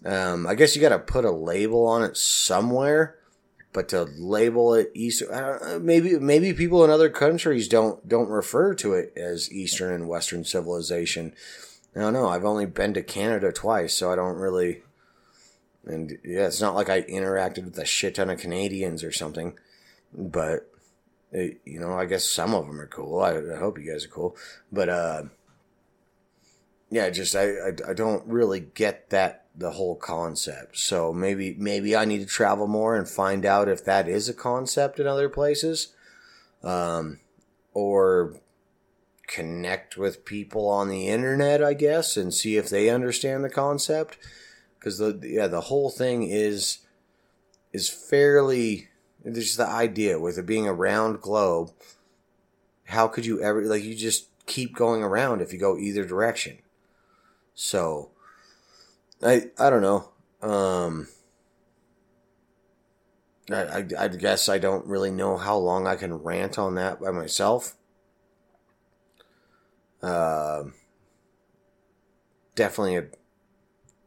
Um, 0.05 0.45
I 0.45 0.55
guess 0.55 0.75
you 0.75 0.81
got 0.81 0.89
to 0.89 0.99
put 0.99 1.25
a 1.25 1.31
label 1.31 1.87
on 1.87 2.03
it 2.03 2.17
somewhere, 2.17 3.15
but 3.71 3.87
to 3.89 4.03
label 4.03 4.73
it 4.73 4.91
East, 4.93 5.23
maybe 5.79 6.19
maybe 6.19 6.53
people 6.53 6.83
in 6.83 6.91
other 6.91 7.09
countries 7.09 7.67
don't 7.67 8.07
don't 8.07 8.29
refer 8.29 8.75
to 8.75 8.93
it 8.93 9.13
as 9.15 9.51
Eastern 9.51 9.93
and 9.93 10.07
Western 10.07 10.43
civilization. 10.43 11.33
Don't 11.95 12.13
know. 12.13 12.27
I've 12.27 12.45
only 12.45 12.65
been 12.65 12.93
to 12.95 13.03
Canada 13.03 13.51
twice, 13.51 13.93
so 13.93 14.11
I 14.11 14.15
don't 14.15 14.37
really. 14.37 14.83
And 15.85 16.17
yeah, 16.23 16.47
it's 16.47 16.61
not 16.61 16.75
like 16.75 16.89
I 16.89 17.03
interacted 17.03 17.65
with 17.65 17.77
a 17.77 17.85
shit 17.85 18.15
ton 18.15 18.29
of 18.29 18.39
Canadians 18.39 19.03
or 19.03 19.11
something, 19.11 19.57
but 20.13 20.71
it, 21.31 21.59
you 21.65 21.79
know, 21.79 21.93
I 21.93 22.05
guess 22.05 22.23
some 22.23 22.53
of 22.53 22.67
them 22.67 22.79
are 22.79 22.87
cool. 22.87 23.19
I, 23.19 23.31
I 23.31 23.57
hope 23.57 23.77
you 23.77 23.91
guys 23.91 24.05
are 24.05 24.09
cool, 24.09 24.35
but 24.71 24.89
uh, 24.89 25.23
yeah, 26.89 27.09
just 27.09 27.35
I, 27.35 27.49
I 27.49 27.71
I 27.89 27.93
don't 27.93 28.25
really 28.25 28.59
get 28.61 29.09
that 29.09 29.45
the 29.55 29.71
whole 29.71 29.95
concept. 29.95 30.77
So 30.77 31.13
maybe 31.13 31.55
maybe 31.57 31.95
I 31.95 32.05
need 32.05 32.19
to 32.19 32.25
travel 32.25 32.67
more 32.67 32.95
and 32.95 33.07
find 33.07 33.45
out 33.45 33.67
if 33.67 33.83
that 33.85 34.07
is 34.07 34.29
a 34.29 34.33
concept 34.33 34.99
in 34.99 35.07
other 35.07 35.29
places, 35.29 35.93
um, 36.63 37.19
or 37.73 38.35
connect 39.33 39.97
with 39.97 40.25
people 40.25 40.69
on 40.69 40.89
the 40.89 41.07
internet, 41.07 41.63
I 41.63 41.73
guess, 41.73 42.15
and 42.15 42.31
see 42.33 42.55
if 42.55 42.69
they 42.69 42.89
understand 42.89 43.43
the 43.43 43.49
concept. 43.49 44.17
Because 44.77 44.99
the 44.99 45.19
yeah, 45.23 45.47
the 45.47 45.61
whole 45.61 45.89
thing 45.89 46.23
is 46.29 46.79
is 47.71 47.89
fairly. 47.89 48.89
There's 49.25 49.55
the 49.55 49.67
idea 49.67 50.19
with 50.19 50.37
it 50.37 50.45
being 50.45 50.67
a 50.67 50.73
round 50.73 51.21
globe. 51.21 51.71
How 52.85 53.07
could 53.07 53.25
you 53.25 53.41
ever 53.41 53.63
like 53.63 53.83
you 53.83 53.95
just 53.95 54.27
keep 54.45 54.75
going 54.75 55.01
around 55.01 55.41
if 55.41 55.51
you 55.51 55.59
go 55.59 55.77
either 55.77 56.05
direction? 56.05 56.59
So, 57.55 58.11
I 59.23 59.49
I 59.57 59.69
don't 59.69 59.81
know. 59.81 60.09
Um, 60.47 61.07
I, 63.49 63.63
I, 63.63 63.85
I 63.97 64.07
guess 64.09 64.47
I 64.49 64.57
don't 64.57 64.85
really 64.85 65.11
know 65.11 65.37
how 65.37 65.57
long 65.57 65.87
I 65.87 65.95
can 65.95 66.13
rant 66.13 66.59
on 66.59 66.75
that 66.75 67.01
by 67.01 67.11
myself. 67.11 67.75
Uh, 70.03 70.65
definitely 72.55 72.97
a 72.97 73.05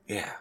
yeah. 0.06 0.35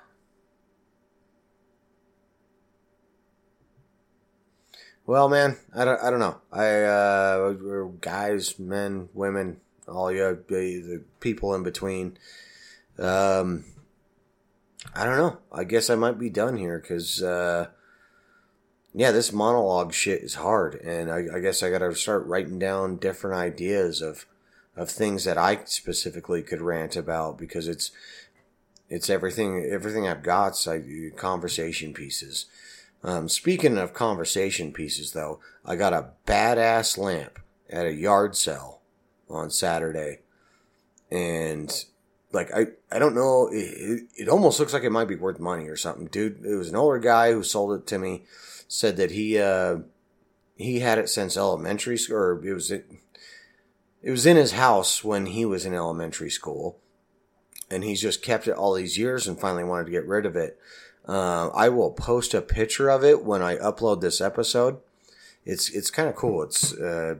Well, 5.08 5.30
man, 5.30 5.58
I 5.74 5.86
don't, 5.86 6.02
I 6.02 6.10
don't 6.10 6.20
know. 6.20 6.42
I 6.52 6.82
uh, 6.82 7.54
guys, 8.02 8.60
men, 8.60 9.10
women, 9.14 9.62
all 9.88 10.12
you 10.12 10.44
the 10.48 11.04
people 11.20 11.54
in 11.56 11.64
between. 11.64 12.18
Um, 12.98 13.66
I 14.96 15.06
don't 15.06 15.18
know. 15.18 15.38
I 15.52 15.64
guess 15.64 15.90
I 15.90 15.96
might 15.96 16.20
be 16.20 16.30
done 16.30 16.58
here 16.58 16.80
because, 16.80 17.22
uh, 17.22 17.68
yeah, 18.94 19.12
this 19.12 19.32
monologue 19.32 19.94
shit 19.94 20.22
is 20.22 20.36
hard, 20.36 20.76
and 20.76 21.12
I, 21.12 21.26
I 21.36 21.40
guess 21.40 21.62
I 21.62 21.70
got 21.70 21.80
to 21.80 21.94
start 21.96 22.26
writing 22.26 22.58
down 22.58 22.98
different 22.98 23.38
ideas 23.38 24.02
of 24.02 24.26
of 24.76 24.90
things 24.90 25.24
that 25.24 25.38
I 25.38 25.64
specifically 25.66 26.42
could 26.42 26.62
rant 26.62 26.96
about 26.96 27.38
because 27.38 27.68
it's 27.68 27.92
it's 28.90 29.10
everything 29.10 29.68
everything 29.72 30.08
I've 30.08 30.24
got. 30.24 30.62
like 30.66 30.86
conversation 31.16 31.94
pieces. 31.94 32.46
Um, 33.04 33.30
speaking 33.30 33.78
of 33.78 33.94
conversation 33.94 34.72
pieces, 34.74 35.12
though, 35.12 35.40
I 35.64 35.76
got 35.76 35.94
a 35.94 36.10
badass 36.26 36.98
lamp 36.98 37.40
at 37.70 37.86
a 37.86 37.94
yard 37.94 38.36
sale 38.36 38.82
on 39.30 39.50
Saturday, 39.52 40.20
and 41.12 41.86
like 42.32 42.52
I 42.54 42.68
I 42.92 43.00
don't 43.00 43.16
know, 43.16 43.50
it, 43.52 44.04
it 44.16 44.30
almost 44.30 44.60
looks 44.60 44.74
like 44.74 44.84
it 44.84 44.92
might 44.92 45.08
be 45.08 45.16
worth 45.16 45.40
money 45.40 45.68
or 45.68 45.78
something, 45.78 46.08
dude. 46.08 46.44
It 46.44 46.56
was 46.56 46.70
an 46.70 46.76
older 46.76 47.00
guy 47.00 47.32
who 47.32 47.44
sold 47.44 47.80
it 47.80 47.88
to 47.88 48.00
me. 48.00 48.24
Said 48.68 48.98
that 48.98 49.12
he 49.12 49.40
uh 49.40 49.78
he 50.58 50.80
had 50.80 50.98
it 50.98 51.10
since 51.10 51.38
elementary 51.38 51.98
school, 51.98 52.18
or 52.18 52.46
it 52.46 52.54
was 52.54 52.72
it 52.72 52.90
was 54.12 54.26
in 54.26 54.38
his 54.38 54.52
house 54.54 55.04
when 55.04 55.28
he 55.28 55.46
was 55.46 55.66
in 55.66 55.74
elementary 55.74 56.30
school, 56.30 56.78
and 57.72 57.84
he's 57.84 58.02
just 58.02 58.22
kept 58.22 58.48
it 58.48 58.56
all 58.56 58.74
these 58.74 58.98
years 58.98 59.28
and 59.28 59.40
finally 59.40 59.64
wanted 59.64 59.86
to 59.86 59.92
get 59.92 60.08
rid 60.08 60.26
of 60.26 60.36
it. 60.36 60.60
Uh, 61.08 61.50
I 61.50 61.70
will 61.70 61.92
post 61.92 62.34
a 62.34 62.42
picture 62.42 62.90
of 62.90 63.04
it 63.04 63.24
when 63.24 63.42
I 63.42 63.58
upload 63.58 64.02
this 64.02 64.22
episode. 64.22 64.78
It's 65.46 65.70
it's 65.70 65.92
kind 65.92 66.10
of 66.10 66.16
cool. 66.16 66.44
It's 66.44 66.74
uh, 66.74 67.16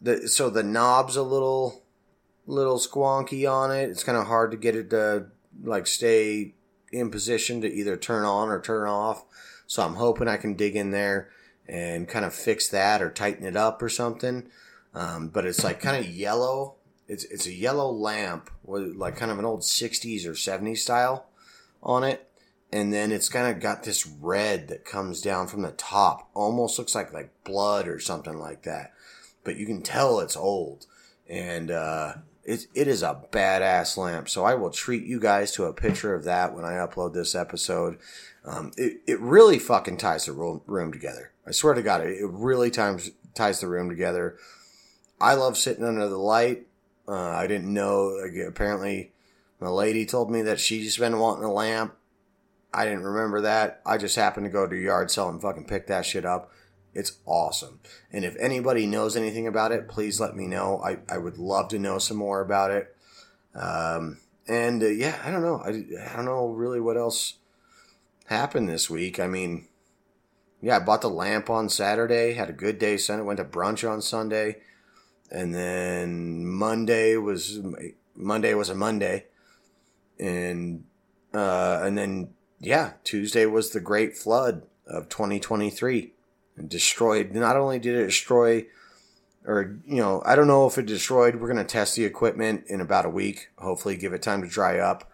the 0.00 0.28
so 0.28 0.50
the 0.50 0.62
knob's 0.62 1.16
a 1.16 1.22
little 1.22 1.82
little 2.46 2.78
squonky 2.78 3.50
on 3.50 3.72
it. 3.72 3.90
It's 3.90 4.04
kind 4.04 4.18
of 4.18 4.26
hard 4.26 4.52
to 4.52 4.56
get 4.56 4.76
it 4.76 4.90
to 4.90 5.26
like 5.62 5.86
stay 5.86 6.54
in 6.92 7.10
position 7.10 7.60
to 7.60 7.72
either 7.72 7.96
turn 7.96 8.24
on 8.24 8.48
or 8.48 8.60
turn 8.60 8.88
off. 8.88 9.24
So 9.66 9.82
I'm 9.82 9.94
hoping 9.94 10.28
I 10.28 10.36
can 10.36 10.54
dig 10.54 10.76
in 10.76 10.92
there 10.92 11.30
and 11.68 12.08
kind 12.08 12.24
of 12.24 12.32
fix 12.32 12.68
that 12.68 13.02
or 13.02 13.10
tighten 13.10 13.44
it 13.44 13.56
up 13.56 13.82
or 13.82 13.88
something. 13.88 14.48
Um, 14.96 15.28
but 15.28 15.44
it's 15.44 15.62
like 15.62 15.78
kind 15.78 16.02
of 16.02 16.10
yellow. 16.10 16.76
It's 17.06 17.24
it's 17.24 17.46
a 17.46 17.52
yellow 17.52 17.90
lamp 17.90 18.50
with 18.64 18.96
like 18.96 19.14
kind 19.14 19.30
of 19.30 19.38
an 19.38 19.44
old 19.44 19.60
'60s 19.60 20.26
or 20.26 20.32
'70s 20.32 20.78
style 20.78 21.26
on 21.82 22.02
it, 22.02 22.26
and 22.72 22.94
then 22.94 23.12
it's 23.12 23.28
kind 23.28 23.54
of 23.54 23.62
got 23.62 23.84
this 23.84 24.06
red 24.06 24.68
that 24.68 24.86
comes 24.86 25.20
down 25.20 25.48
from 25.48 25.60
the 25.60 25.72
top. 25.72 26.30
Almost 26.32 26.78
looks 26.78 26.94
like 26.94 27.12
like 27.12 27.30
blood 27.44 27.86
or 27.86 28.00
something 28.00 28.38
like 28.38 28.62
that, 28.62 28.94
but 29.44 29.56
you 29.56 29.66
can 29.66 29.82
tell 29.82 30.18
it's 30.18 30.34
old, 30.34 30.86
and 31.28 31.70
uh, 31.70 32.14
it 32.42 32.66
it 32.74 32.88
is 32.88 33.02
a 33.02 33.20
badass 33.30 33.98
lamp. 33.98 34.30
So 34.30 34.46
I 34.46 34.54
will 34.54 34.70
treat 34.70 35.04
you 35.04 35.20
guys 35.20 35.52
to 35.52 35.64
a 35.64 35.74
picture 35.74 36.14
of 36.14 36.24
that 36.24 36.54
when 36.54 36.64
I 36.64 36.72
upload 36.72 37.12
this 37.12 37.34
episode. 37.34 37.98
Um, 38.46 38.72
it 38.78 39.02
it 39.06 39.20
really 39.20 39.58
fucking 39.58 39.98
ties 39.98 40.24
the 40.24 40.32
room, 40.32 40.90
together. 40.90 41.32
I 41.46 41.50
swear 41.50 41.74
to 41.74 41.82
God, 41.82 42.00
it, 42.00 42.18
it 42.18 42.30
really 42.30 42.70
ties 42.70 43.10
ties 43.34 43.60
the 43.60 43.68
room 43.68 43.90
together. 43.90 44.38
I 45.20 45.34
love 45.34 45.56
sitting 45.56 45.84
under 45.84 46.08
the 46.08 46.18
light. 46.18 46.66
Uh, 47.08 47.14
I 47.14 47.46
didn't 47.46 47.72
know. 47.72 48.18
Like, 48.22 48.34
apparently, 48.46 49.12
my 49.60 49.68
lady 49.68 50.04
told 50.04 50.30
me 50.30 50.42
that 50.42 50.60
she's 50.60 50.98
been 50.98 51.18
wanting 51.18 51.44
a 51.44 51.52
lamp. 51.52 51.94
I 52.74 52.84
didn't 52.84 53.04
remember 53.04 53.40
that. 53.42 53.80
I 53.86 53.96
just 53.96 54.16
happened 54.16 54.44
to 54.44 54.50
go 54.50 54.66
to 54.66 54.76
yard 54.76 55.10
sale 55.10 55.28
and 55.28 55.40
fucking 55.40 55.66
pick 55.66 55.86
that 55.86 56.04
shit 56.04 56.26
up. 56.26 56.50
It's 56.92 57.18
awesome. 57.26 57.80
And 58.12 58.24
if 58.24 58.36
anybody 58.38 58.86
knows 58.86 59.16
anything 59.16 59.46
about 59.46 59.72
it, 59.72 59.88
please 59.88 60.20
let 60.20 60.36
me 60.36 60.46
know. 60.46 60.80
I, 60.82 60.98
I 61.08 61.18
would 61.18 61.38
love 61.38 61.68
to 61.68 61.78
know 61.78 61.98
some 61.98 62.16
more 62.16 62.40
about 62.40 62.70
it. 62.70 62.94
Um, 63.54 64.18
and 64.48 64.82
uh, 64.82 64.88
yeah, 64.88 65.18
I 65.24 65.30
don't 65.30 65.42
know. 65.42 65.62
I, 65.64 65.70
I 66.10 66.16
don't 66.16 66.24
know 66.24 66.48
really 66.48 66.80
what 66.80 66.96
else 66.96 67.34
happened 68.26 68.68
this 68.68 68.90
week. 68.90 69.18
I 69.20 69.26
mean, 69.26 69.68
yeah, 70.60 70.76
I 70.76 70.80
bought 70.80 71.02
the 71.02 71.10
lamp 71.10 71.48
on 71.48 71.68
Saturday, 71.68 72.34
had 72.34 72.50
a 72.50 72.54
good 72.54 72.78
day 72.78 72.96
Sunday, 72.96 73.24
went 73.24 73.38
to 73.38 73.44
brunch 73.44 73.88
on 73.88 74.02
Sunday 74.02 74.56
and 75.30 75.54
then 75.54 76.46
Monday 76.46 77.16
was 77.16 77.60
Monday 78.14 78.54
was 78.54 78.70
a 78.70 78.74
Monday, 78.74 79.26
and 80.18 80.84
uh, 81.34 81.80
and 81.82 81.96
then 81.98 82.30
yeah, 82.60 82.92
Tuesday 83.04 83.46
was 83.46 83.70
the 83.70 83.80
Great 83.80 84.16
Flood 84.16 84.62
of 84.86 85.08
2023, 85.08 86.12
and 86.56 86.68
destroyed. 86.68 87.32
Not 87.32 87.56
only 87.56 87.78
did 87.78 87.96
it 87.96 88.06
destroy, 88.06 88.66
or 89.44 89.78
you 89.86 89.96
know, 89.96 90.22
I 90.24 90.36
don't 90.36 90.46
know 90.46 90.66
if 90.66 90.78
it 90.78 90.86
destroyed. 90.86 91.36
We're 91.36 91.48
gonna 91.48 91.64
test 91.64 91.96
the 91.96 92.04
equipment 92.04 92.64
in 92.68 92.80
about 92.80 93.06
a 93.06 93.10
week. 93.10 93.48
Hopefully, 93.58 93.96
give 93.96 94.12
it 94.12 94.22
time 94.22 94.42
to 94.42 94.48
dry 94.48 94.78
up. 94.78 95.10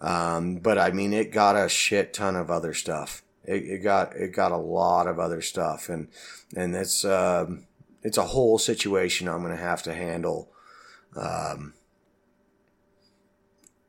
Um, 0.00 0.56
but 0.56 0.78
I 0.78 0.90
mean, 0.90 1.12
it 1.12 1.32
got 1.32 1.56
a 1.56 1.68
shit 1.68 2.12
ton 2.12 2.36
of 2.36 2.50
other 2.50 2.74
stuff. 2.74 3.22
It, 3.44 3.62
it 3.64 3.78
got 3.82 4.14
it 4.14 4.32
got 4.32 4.52
a 4.52 4.56
lot 4.56 5.06
of 5.06 5.18
other 5.18 5.40
stuff, 5.40 5.88
and 5.88 6.08
and 6.54 6.74
it's 6.74 7.04
um, 7.04 7.66
it's 8.06 8.18
a 8.18 8.22
whole 8.22 8.56
situation 8.56 9.28
I'm 9.28 9.42
gonna 9.42 9.56
have 9.56 9.82
to 9.82 9.94
handle. 9.94 10.48
Um, 11.16 11.74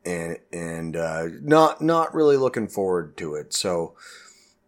and 0.06 0.38
and 0.52 0.96
uh, 0.96 1.28
not 1.42 1.82
not 1.82 2.16
really 2.16 2.38
looking 2.38 2.68
forward 2.68 3.18
to 3.18 3.36
it. 3.36 3.54
So 3.54 3.96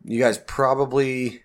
you 0.03 0.19
guys 0.19 0.38
probably 0.38 1.43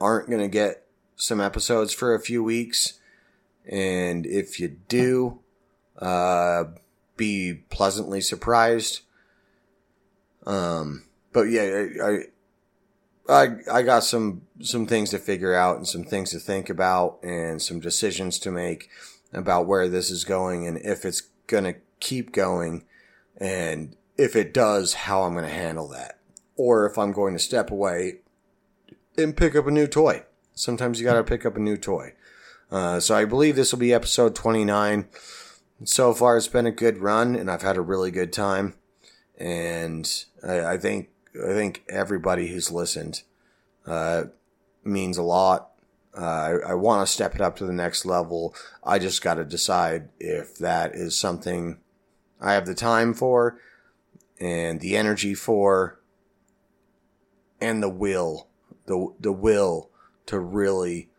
aren't 0.00 0.28
going 0.28 0.40
to 0.40 0.48
get 0.48 0.86
some 1.16 1.40
episodes 1.40 1.92
for 1.92 2.14
a 2.14 2.20
few 2.20 2.42
weeks, 2.42 3.00
and 3.68 4.24
if 4.24 4.58
you 4.60 4.68
do, 4.68 5.40
uh, 5.98 6.64
be 7.16 7.64
pleasantly 7.68 8.20
surprised. 8.20 9.00
Um, 10.46 11.04
but 11.32 11.42
yeah, 11.42 11.62
I, 12.02 12.10
I 12.10 12.18
I 13.30 13.82
got 13.82 14.04
some 14.04 14.42
some 14.60 14.86
things 14.86 15.10
to 15.10 15.18
figure 15.18 15.54
out 15.54 15.76
and 15.76 15.86
some 15.86 16.04
things 16.04 16.30
to 16.30 16.38
think 16.38 16.68
about 16.68 17.18
and 17.22 17.62
some 17.62 17.80
decisions 17.80 18.38
to 18.40 18.50
make 18.50 18.88
about 19.32 19.66
where 19.66 19.88
this 19.88 20.10
is 20.10 20.24
going 20.24 20.66
and 20.66 20.78
if 20.78 21.04
it's 21.04 21.22
going 21.46 21.64
to 21.64 21.76
keep 22.00 22.32
going 22.32 22.84
and 23.36 23.96
if 24.20 24.36
it 24.36 24.52
does, 24.52 24.92
how 24.92 25.22
I'm 25.22 25.32
going 25.32 25.46
to 25.46 25.50
handle 25.50 25.88
that. 25.88 26.18
Or 26.56 26.84
if 26.84 26.98
I'm 26.98 27.12
going 27.12 27.32
to 27.32 27.38
step 27.38 27.70
away 27.70 28.16
and 29.16 29.36
pick 29.36 29.56
up 29.56 29.66
a 29.66 29.70
new 29.70 29.86
toy. 29.86 30.24
Sometimes 30.54 31.00
you 31.00 31.06
got 31.06 31.14
to 31.14 31.24
pick 31.24 31.46
up 31.46 31.56
a 31.56 31.60
new 31.60 31.78
toy. 31.78 32.12
Uh, 32.70 33.00
so 33.00 33.16
I 33.16 33.24
believe 33.24 33.56
this 33.56 33.72
will 33.72 33.78
be 33.78 33.94
episode 33.94 34.34
29. 34.34 35.08
So 35.84 36.12
far, 36.12 36.36
it's 36.36 36.48
been 36.48 36.66
a 36.66 36.70
good 36.70 36.98
run, 36.98 37.34
and 37.34 37.50
I've 37.50 37.62
had 37.62 37.78
a 37.78 37.80
really 37.80 38.10
good 38.10 38.32
time. 38.32 38.74
And 39.38 40.24
I, 40.46 40.72
I 40.72 40.78
think 40.78 41.08
I 41.34 41.52
think 41.52 41.84
everybody 41.88 42.48
who's 42.48 42.70
listened 42.70 43.22
uh, 43.86 44.24
means 44.84 45.16
a 45.16 45.22
lot. 45.22 45.70
Uh, 46.16 46.24
I, 46.24 46.70
I 46.70 46.74
want 46.74 47.06
to 47.06 47.12
step 47.12 47.34
it 47.34 47.40
up 47.40 47.56
to 47.56 47.66
the 47.66 47.72
next 47.72 48.04
level. 48.04 48.54
I 48.82 48.98
just 48.98 49.22
got 49.22 49.34
to 49.34 49.44
decide 49.44 50.08
if 50.18 50.56
that 50.56 50.94
is 50.94 51.18
something 51.18 51.78
I 52.40 52.54
have 52.54 52.66
the 52.66 52.74
time 52.74 53.14
for 53.14 53.58
and 54.40 54.80
the 54.80 54.96
energy 54.96 55.34
for 55.34 56.00
and 57.60 57.82
the 57.82 57.88
will 57.88 58.48
the 58.86 59.12
the 59.20 59.32
will 59.32 59.90
to 60.26 60.38
really 60.38 61.10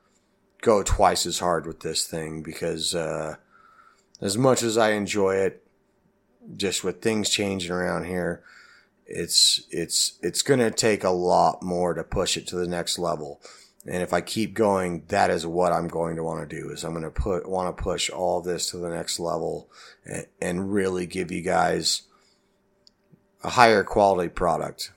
go 0.61 0.83
twice 0.83 1.25
as 1.25 1.39
hard 1.39 1.65
with 1.65 1.81
this 1.81 2.05
thing 2.05 2.41
because 2.41 2.93
uh, 2.95 3.35
as 4.19 4.37
much 4.37 4.63
as 4.63 4.77
I 4.77 4.91
enjoy 4.91 5.35
it 5.35 5.63
just 6.55 6.83
with 6.83 7.01
things 7.01 7.29
changing 7.29 7.71
around 7.71 8.05
here 8.05 8.43
it's 9.13 9.61
it's 9.69 10.17
it's 10.21 10.41
going 10.41 10.59
to 10.59 10.71
take 10.71 11.03
a 11.03 11.09
lot 11.09 11.61
more 11.61 11.93
to 11.93 12.03
push 12.03 12.37
it 12.37 12.47
to 12.47 12.55
the 12.55 12.67
next 12.67 12.97
level 12.97 13.41
and 13.85 14.03
if 14.03 14.13
I 14.13 14.21
keep 14.21 14.53
going, 14.53 15.05
that 15.07 15.31
is 15.31 15.45
what 15.45 15.73
I'm 15.73 15.87
going 15.87 16.15
to 16.17 16.23
want 16.23 16.47
to 16.47 16.61
do 16.61 16.69
is 16.69 16.83
I'm 16.83 16.91
going 16.91 17.03
to 17.03 17.09
put, 17.09 17.49
want 17.49 17.75
to 17.75 17.83
push 17.83 18.09
all 18.09 18.41
this 18.41 18.67
to 18.67 18.77
the 18.77 18.89
next 18.89 19.19
level 19.19 19.69
and, 20.05 20.27
and 20.39 20.71
really 20.71 21.07
give 21.07 21.31
you 21.31 21.41
guys 21.41 22.03
a 23.43 23.51
higher 23.51 23.83
quality 23.83 24.29
product. 24.29 24.91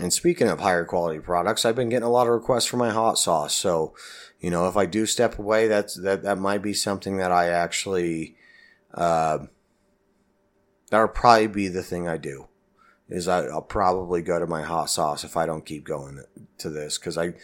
And 0.00 0.12
speaking 0.12 0.48
of 0.48 0.60
higher 0.60 0.84
quality 0.84 1.20
products, 1.20 1.64
I've 1.64 1.76
been 1.76 1.88
getting 1.88 2.06
a 2.06 2.10
lot 2.10 2.26
of 2.26 2.32
requests 2.32 2.66
for 2.66 2.76
my 2.78 2.90
hot 2.90 3.16
sauce. 3.16 3.54
So, 3.54 3.94
you 4.40 4.50
know, 4.50 4.68
if 4.68 4.76
I 4.76 4.86
do 4.86 5.06
step 5.06 5.38
away, 5.38 5.68
that's, 5.68 5.94
that, 5.94 6.24
that 6.24 6.38
might 6.38 6.62
be 6.62 6.74
something 6.74 7.16
that 7.18 7.30
I 7.30 7.48
actually, 7.48 8.34
uh, 8.92 9.46
that'll 10.90 11.08
probably 11.08 11.46
be 11.46 11.68
the 11.68 11.82
thing 11.82 12.08
I 12.08 12.16
do 12.16 12.48
is 13.08 13.28
I, 13.28 13.42
will 13.42 13.62
probably 13.62 14.22
go 14.22 14.38
to 14.38 14.46
my 14.46 14.62
hot 14.62 14.90
sauce 14.90 15.24
if 15.24 15.36
I 15.36 15.46
don't 15.46 15.64
keep 15.64 15.84
going 15.84 16.22
to 16.58 16.70
this 16.70 16.98
because 16.98 17.16
I 17.16 17.34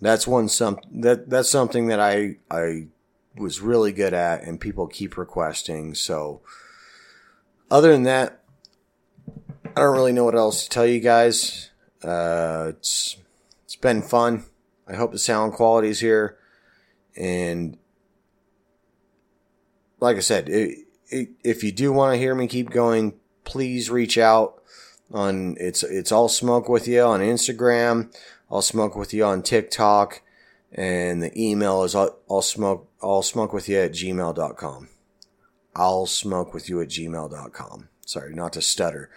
that's 0.00 0.26
one 0.26 0.48
some 0.48 0.78
that 0.92 1.30
that's 1.30 1.50
something 1.50 1.86
that 1.88 2.00
I 2.00 2.36
I 2.50 2.88
was 3.36 3.60
really 3.60 3.92
good 3.92 4.14
at 4.14 4.42
and 4.42 4.60
people 4.60 4.86
keep 4.86 5.16
requesting. 5.16 5.94
So 5.94 6.40
other 7.70 7.92
than 7.92 8.04
that, 8.04 8.42
I 9.28 9.80
don't 9.80 9.94
really 9.94 10.12
know 10.12 10.24
what 10.24 10.34
else 10.34 10.64
to 10.64 10.70
tell 10.70 10.86
you 10.86 11.00
guys. 11.00 11.70
Uh, 12.02 12.72
it's 12.76 13.16
it's 13.64 13.76
been 13.76 14.02
fun. 14.02 14.44
I 14.88 14.94
hope 14.94 15.12
the 15.12 15.18
sound 15.18 15.52
quality 15.52 15.88
is 15.88 16.00
here, 16.00 16.38
and 17.16 17.76
like 20.00 20.16
I 20.16 20.20
said, 20.20 20.48
it, 20.48 20.85
if 21.10 21.62
you 21.62 21.72
do 21.72 21.92
want 21.92 22.14
to 22.14 22.18
hear 22.18 22.34
me 22.34 22.46
keep 22.46 22.70
going, 22.70 23.14
please 23.44 23.90
reach 23.90 24.18
out 24.18 24.62
on 25.12 25.56
it's 25.60 25.82
it's 25.82 26.10
all 26.12 26.28
smoke 26.28 26.68
with 26.68 26.88
you 26.88 27.02
on 27.02 27.20
Instagram. 27.20 28.14
I'll 28.50 28.62
smoke 28.62 28.96
with 28.96 29.12
you 29.14 29.24
on 29.24 29.42
TikTok, 29.42 30.22
and 30.72 31.22
the 31.22 31.32
email 31.40 31.82
is 31.84 31.94
all, 31.94 32.18
all 32.28 32.42
smoke 32.42 32.88
all 33.00 33.22
smoke 33.22 33.52
with 33.52 33.68
you 33.68 33.78
at 33.78 33.92
gmail.com. 33.92 34.88
I'll 35.74 36.06
smoke 36.06 36.54
with 36.54 36.68
you 36.68 36.80
at 36.80 36.88
gmail.com. 36.88 37.88
Sorry, 38.04 38.34
not 38.34 38.52
to 38.54 38.62
stutter. 38.62 39.10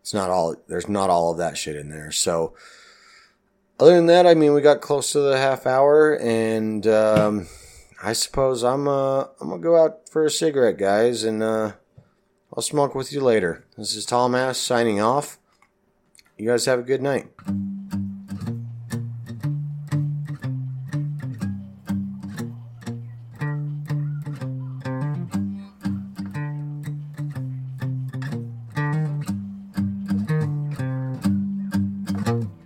It's 0.00 0.14
not 0.14 0.30
all 0.30 0.56
there's 0.68 0.88
not 0.88 1.10
all 1.10 1.32
of 1.32 1.38
that 1.38 1.58
shit 1.58 1.76
in 1.76 1.90
there. 1.90 2.10
So 2.10 2.54
other 3.80 3.94
than 3.94 4.06
that, 4.06 4.26
I 4.26 4.34
mean, 4.34 4.54
we 4.54 4.60
got 4.60 4.80
close 4.80 5.12
to 5.12 5.20
the 5.20 5.38
half 5.38 5.66
hour, 5.66 6.18
and 6.18 6.84
um, 6.86 7.46
I 8.02 8.12
suppose 8.12 8.62
I'm 8.62 8.86
uh, 8.86 9.24
I'm 9.40 9.48
gonna 9.48 9.58
go 9.58 9.76
out 9.76 10.08
for 10.08 10.24
a 10.24 10.30
cigarette, 10.30 10.78
guys, 10.78 11.24
and 11.24 11.42
uh, 11.42 11.72
I'll 12.54 12.62
smoke 12.62 12.94
with 12.94 13.12
you 13.12 13.20
later. 13.20 13.64
This 13.76 13.94
is 13.94 14.06
Tom 14.06 14.34
Ass 14.34 14.58
signing 14.58 15.00
off. 15.00 15.38
You 16.36 16.48
guys 16.48 16.66
have 16.66 16.78
a 16.78 16.84
good 16.84 17.02
night. 17.02 17.28